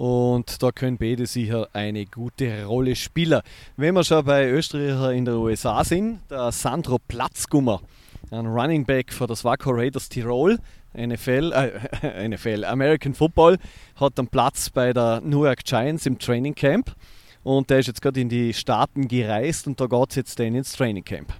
[0.00, 3.42] Und da können beide sicher eine gute Rolle spielen.
[3.76, 7.82] Wenn wir schon bei Österreicher in der USA sind, der Sandro Platzgummer,
[8.30, 10.58] ein Running Back für das Waco Raiders Tirol,
[10.96, 13.58] NFL, äh, NFL, American Football,
[13.96, 16.96] hat einen Platz bei der New York Giants im Training Camp.
[17.42, 20.54] Und der ist jetzt gerade in die Staaten gereist und da geht es jetzt dann
[20.54, 21.34] ins Training Camp.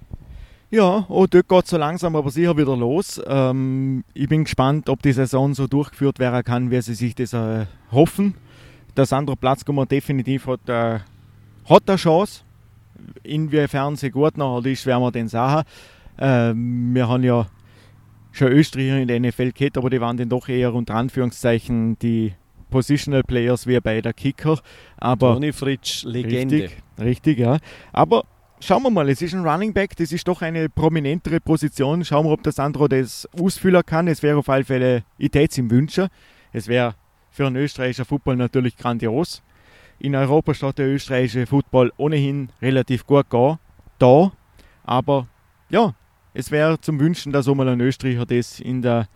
[0.69, 3.19] Ja, oh, dort geht es so langsam aber sicher wieder los.
[3.25, 7.33] Ähm, ich bin gespannt, ob die Saison so durchgeführt werden kann, wie sie sich das
[7.33, 8.35] äh, hoffen.
[8.95, 10.99] Der Sandro Platzgummer definitiv hat, äh,
[11.69, 12.43] hat eine Chance.
[13.23, 15.67] Inwiefern sie gut noch ist, werden wir dann sagen.
[16.19, 17.47] Ähm, wir haben ja
[18.31, 22.33] schon Österreicher in der NFL gehabt, aber die waren dann doch eher unter Anführungszeichen die
[22.69, 24.59] Positional Players wie bei der Kicker.
[24.97, 26.63] Aber Toni Fritsch, Legende.
[26.63, 27.57] Richtig, richtig, ja.
[27.91, 28.23] Aber
[28.59, 32.03] schauen wir mal, es ist ein Running Back, das ist doch eine prominentere Position.
[32.05, 34.07] Schauen wir, ob der Sandro das ausfüllen kann.
[34.07, 36.07] Es wäre auf alle Fälle, ich täte es ihm wünschen.
[36.53, 36.95] Es wäre
[37.31, 39.41] für einen österreichischen Football natürlich grandios.
[39.99, 43.27] In Europa steht der österreichische Football ohnehin relativ gut
[43.99, 44.31] da.
[44.83, 45.27] Aber
[45.69, 45.93] ja,
[46.33, 49.07] es wäre zum Wünschen, dass auch mal ein Österreicher das in der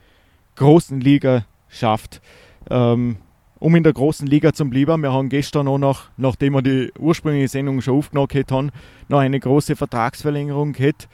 [0.55, 2.22] großen Liga schafft.
[2.70, 3.18] Ähm,
[3.59, 6.91] um in der großen Liga zu bleiben, wir haben gestern auch noch, nachdem wir die
[6.99, 8.72] ursprüngliche Sendung schon aufgenommen haben,
[9.07, 11.07] noch eine große Vertragsverlängerung gehabt.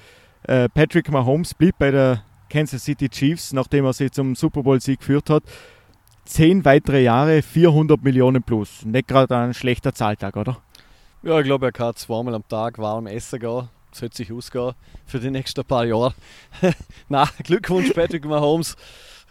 [0.43, 4.99] Äh, Patrick Mahomes blieb bei der Kansas City Chiefs, nachdem er sie zum Super Bowl-Sieg
[4.99, 5.43] geführt hat.
[6.25, 8.85] Zehn weitere Jahre, 400 Millionen plus.
[8.85, 10.57] Nicht gerade ein schlechter Zahltag, oder?
[11.23, 13.69] Ja, ich glaube, er kann zweimal am Tag warm essen gehen.
[13.91, 14.73] Das hört sich ausgehen
[15.05, 16.13] für die nächsten paar Jahre.
[17.09, 18.75] Na, Glückwunsch, Patrick Mahomes.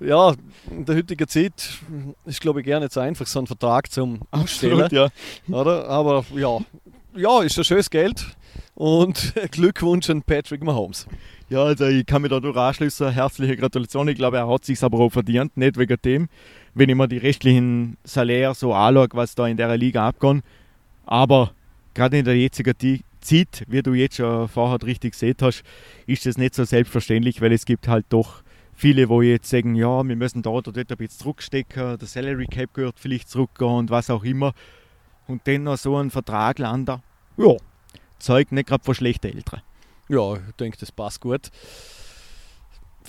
[0.01, 0.34] Ja,
[0.70, 1.78] in der heutigen Zeit
[2.24, 4.88] ist, glaube ich, gerne nicht so einfach, so einen Vertrag zum Abstellen.
[4.93, 5.09] ja.
[5.51, 5.88] Oder?
[5.88, 6.59] Aber ja,
[7.16, 8.24] ja, ist ein schönes Geld.
[8.74, 11.07] Und Glückwunsch an Patrick Mahomes.
[11.49, 13.11] Ja, also ich kann mich da nur anschließen.
[13.11, 14.09] Herzliche Gratulation.
[14.09, 16.28] Ich glaube, er hat sich aber auch verdient, nicht wegen dem.
[16.75, 20.43] Wenn ich mir die restlichen Saläre so anschaue, was da in der Liga abgeht.
[21.05, 21.53] Aber
[21.95, 22.75] gerade in der jetzigen
[23.21, 25.62] Zeit, wie du jetzt schon vorher richtig gesehen hast,
[26.07, 28.43] ist das nicht so selbstverständlich, weil es gibt halt doch
[28.75, 32.47] viele, wo jetzt sagen, ja, wir müssen da oder dort ein bisschen zurückstecken, der Salary
[32.47, 34.55] Cap gehört vielleicht zurückgehen und was auch immer.
[35.27, 37.03] Und dann noch so ein Vertrag landen,
[37.37, 37.57] ja,
[38.18, 39.61] zeugt nicht gerade von schlechten Eltern.
[40.09, 41.51] Ja, ich denke, das passt gut.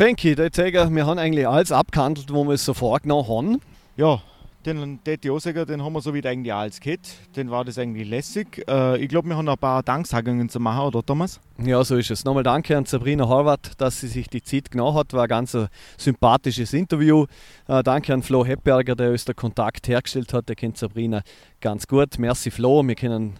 [0.01, 3.61] Fenki, ich sagen, wir haben eigentlich alles abgehandelt, wo wir es so vorgenommen haben.
[3.97, 4.19] Ja,
[4.65, 7.09] den Tät sagen, den haben wir so wieder eigentlich alles gehabt.
[7.35, 8.63] Den war das eigentlich lässig.
[8.67, 11.39] Äh, ich glaube, wir haben noch ein paar Danksagungen zu machen, oder Thomas?
[11.63, 12.25] Ja, so ist es.
[12.25, 15.13] Nochmal danke an Sabrina Horvath, dass sie sich die Zeit genommen hat.
[15.13, 15.57] War ein ganz
[15.97, 17.25] sympathisches Interview.
[17.67, 20.49] Äh, danke an Flo Heppberger, der uns den Kontakt hergestellt hat.
[20.49, 21.21] Der kennt Sabrina
[21.59, 22.17] ganz gut.
[22.17, 23.39] Merci Flo, wir kennen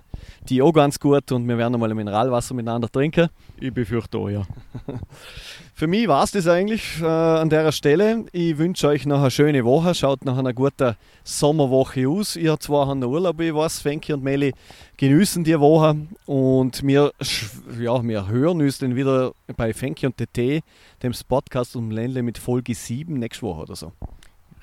[0.49, 3.29] die auch ganz gut und wir werden mal ein Mineralwasser miteinander trinken.
[3.59, 4.43] Ich befürchte auch, ja.
[5.73, 8.25] Für mich war es das eigentlich äh, an der Stelle.
[8.31, 9.95] Ich wünsche euch noch eine schöne Woche.
[9.95, 12.35] Schaut nach einer guten Sommerwoche aus.
[12.35, 14.53] Ihr zwei haben Urlaub, ich weiß, Fenki und Meli
[14.97, 15.95] genießen die Woche.
[16.25, 17.11] Und wir,
[17.79, 20.63] ja, wir hören uns dann wieder bei Fenki und TT,
[21.03, 23.91] dem Podcast um Ländle mit Folge 7 nächste Woche oder so.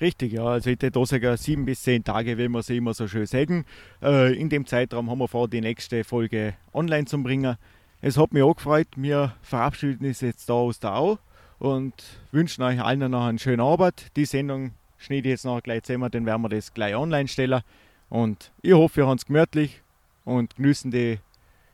[0.01, 0.45] Richtig, ja.
[0.45, 3.65] Also ich würde sagen, sieben bis zehn Tage, wenn wir sie immer so schön sagen.
[4.01, 7.57] Äh, in dem Zeitraum haben wir vor, die nächste Folge online zu bringen.
[8.01, 8.87] Es hat mich auch gefreut.
[8.95, 11.19] Wir verabschieden uns jetzt da aus der Au
[11.59, 11.93] und
[12.31, 14.07] wünschen euch allen noch einen schönen Abend.
[14.15, 17.61] Die Sendung schneide ich jetzt noch gleich zusammen, dann werden wir das gleich online stellen.
[18.09, 19.81] Und ich hoffe, ihr habt es gemütlich
[20.25, 21.19] und genießen die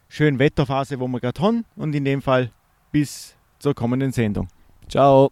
[0.07, 1.65] schöne Wetterphase, wo wir gerade haben.
[1.75, 2.51] Und in dem Fall
[2.91, 4.47] bis zur kommenden Sendung.
[4.87, 5.31] Ciao.